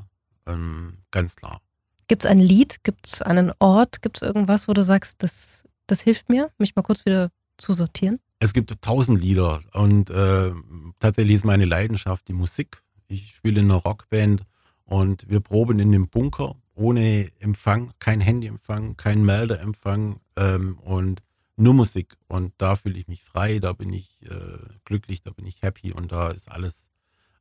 ähm, 0.47 0.99
ganz 1.11 1.37
klar. 1.37 1.61
Gibt 2.09 2.25
es 2.25 2.31
ein 2.31 2.39
Lied, 2.39 2.83
gibt 2.83 3.07
es 3.07 3.23
einen 3.23 3.53
Ort, 3.61 4.03
gibt 4.03 4.19
es 4.19 4.23
irgendwas, 4.23 4.69
wo 4.69 4.73
du 4.73 4.83
sagst, 4.83 5.23
das, 5.23 5.65
das 5.87 6.01
hilft 6.01 6.29
mir, 6.29 6.51
mich 6.59 6.75
mal 6.75 6.83
kurz 6.83 7.07
wieder 7.07 7.31
zu 7.57 7.73
sortieren? 7.73 8.19
Es 8.41 8.53
gibt 8.53 8.75
tausend 8.83 9.23
Lieder 9.23 9.61
und 9.73 10.11
äh, 10.11 10.53
tatsächlich 10.99 11.37
ist 11.37 11.45
meine 11.45 11.65
Leidenschaft 11.65 12.27
die 12.27 12.33
Musik. 12.33 12.83
Ich 13.07 13.37
spiele 13.37 13.61
in 13.61 13.71
einer 13.71 13.81
Rockband 13.81 14.43
und 14.85 15.29
wir 15.31 15.41
proben 15.41 15.79
in 15.79 15.93
dem 15.93 16.09
Bunker 16.09 16.57
ohne 16.75 17.31
Empfang, 17.39 17.93
kein 18.01 18.21
Handyempfang, 18.21 18.97
kein 18.97 19.25
Meldeempfang 19.25 20.21
ähm, 20.37 20.79
und 20.79 21.23
nur 21.57 21.75
Musik. 21.75 22.17
Und 22.29 22.53
da 22.59 22.77
fühle 22.77 22.99
ich 22.99 23.09
mich 23.09 23.23
frei, 23.23 23.59
da 23.59 23.73
bin 23.73 23.93
ich 23.93 24.19
äh, 24.23 24.59
glücklich, 24.85 25.23
da 25.23 25.31
bin 25.31 25.47
ich 25.47 25.63
happy 25.63 25.93
und 25.93 26.13
da 26.13 26.31
ist 26.31 26.51
alles, 26.51 26.89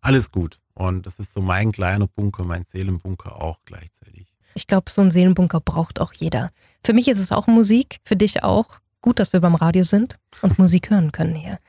alles 0.02 0.32
gut. 0.32 0.60
Und 0.74 1.06
das 1.06 1.20
ist 1.20 1.34
so 1.34 1.42
mein 1.42 1.72
kleiner 1.72 2.08
Bunker, 2.08 2.44
mein 2.44 2.66
Seelenbunker 2.66 3.42
auch 3.42 3.60
gleichzeitig. 3.66 4.28
Ich 4.54 4.68
glaube, 4.68 4.92
so 4.92 5.02
einen 5.02 5.12
Seelenbunker 5.12 5.62
braucht 5.62 6.00
auch 6.00 6.14
jeder. 6.14 6.52
Für 6.84 6.94
mich 6.94 7.08
ist 7.08 7.20
es 7.20 7.32
auch 7.32 7.48
Musik, 7.48 8.00
für 8.04 8.16
dich 8.16 8.44
auch. 8.44 8.80
Gut, 9.02 9.20
dass 9.20 9.34
wir 9.34 9.40
beim 9.40 9.56
Radio 9.56 9.84
sind 9.84 10.20
und 10.42 10.60
Musik 10.60 10.90
hören 10.90 11.12
können 11.12 11.36
hier. 11.36 11.60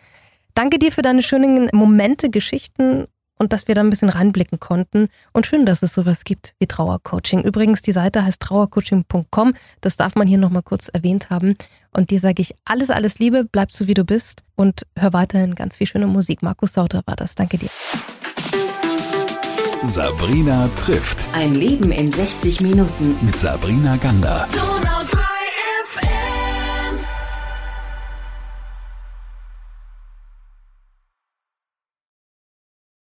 Danke 0.55 0.79
dir 0.79 0.93
für 0.93 1.03
deine 1.03 1.23
schönen 1.23 1.71
Momente, 1.73 2.29
Geschichten 2.29 3.07
und 3.43 3.53
dass 3.53 3.67
wir 3.67 3.75
da 3.75 3.81
ein 3.81 3.91
bisschen 3.91 4.09
reinblicken 4.09 4.61
konnten. 4.61 5.09
Und 5.33 5.47
schön, 5.47 5.67
dass 5.67 5.83
es 5.83 5.93
sowas 5.93 6.23
gibt 6.23 6.55
wie 6.61 6.69
Trauercoaching. 6.69 7.43
Übrigens, 7.43 7.83
die 7.83 7.91
Seite 7.91 8.25
heißt 8.25 8.41
trauercoaching.com. 8.41 9.55
Das 9.81 9.97
darf 9.97 10.15
man 10.15 10.29
hier 10.29 10.39
nochmal 10.39 10.63
kurz 10.63 10.89
erwähnt 10.89 11.29
haben. 11.29 11.57
Und 11.91 12.11
dir 12.11 12.21
sage 12.21 12.41
ich 12.41 12.55
alles, 12.65 12.89
alles 12.89 13.19
Liebe, 13.19 13.45
bleib 13.45 13.73
so 13.73 13.89
wie 13.89 13.95
du 13.95 14.05
bist 14.05 14.45
und 14.55 14.87
hör 14.97 15.13
weiterhin 15.13 15.57
ganz 15.57 15.77
viel 15.77 15.89
schöne 15.89 16.07
Musik. 16.07 16.41
Markus 16.43 16.75
Sauter 16.75 17.03
war 17.05 17.17
das. 17.17 17.35
Danke 17.35 17.59
dir. 17.59 17.69
Sabrina 19.85 20.71
trifft 20.77 21.27
Ein 21.33 21.57
Leben 21.57 21.91
in 21.91 22.13
60 22.13 22.61
Minuten. 22.61 23.17
mit 23.27 23.41
Sabrina 23.41 23.97
Gander. 23.97 24.47
Donau 24.53 25.03
3 25.11 25.22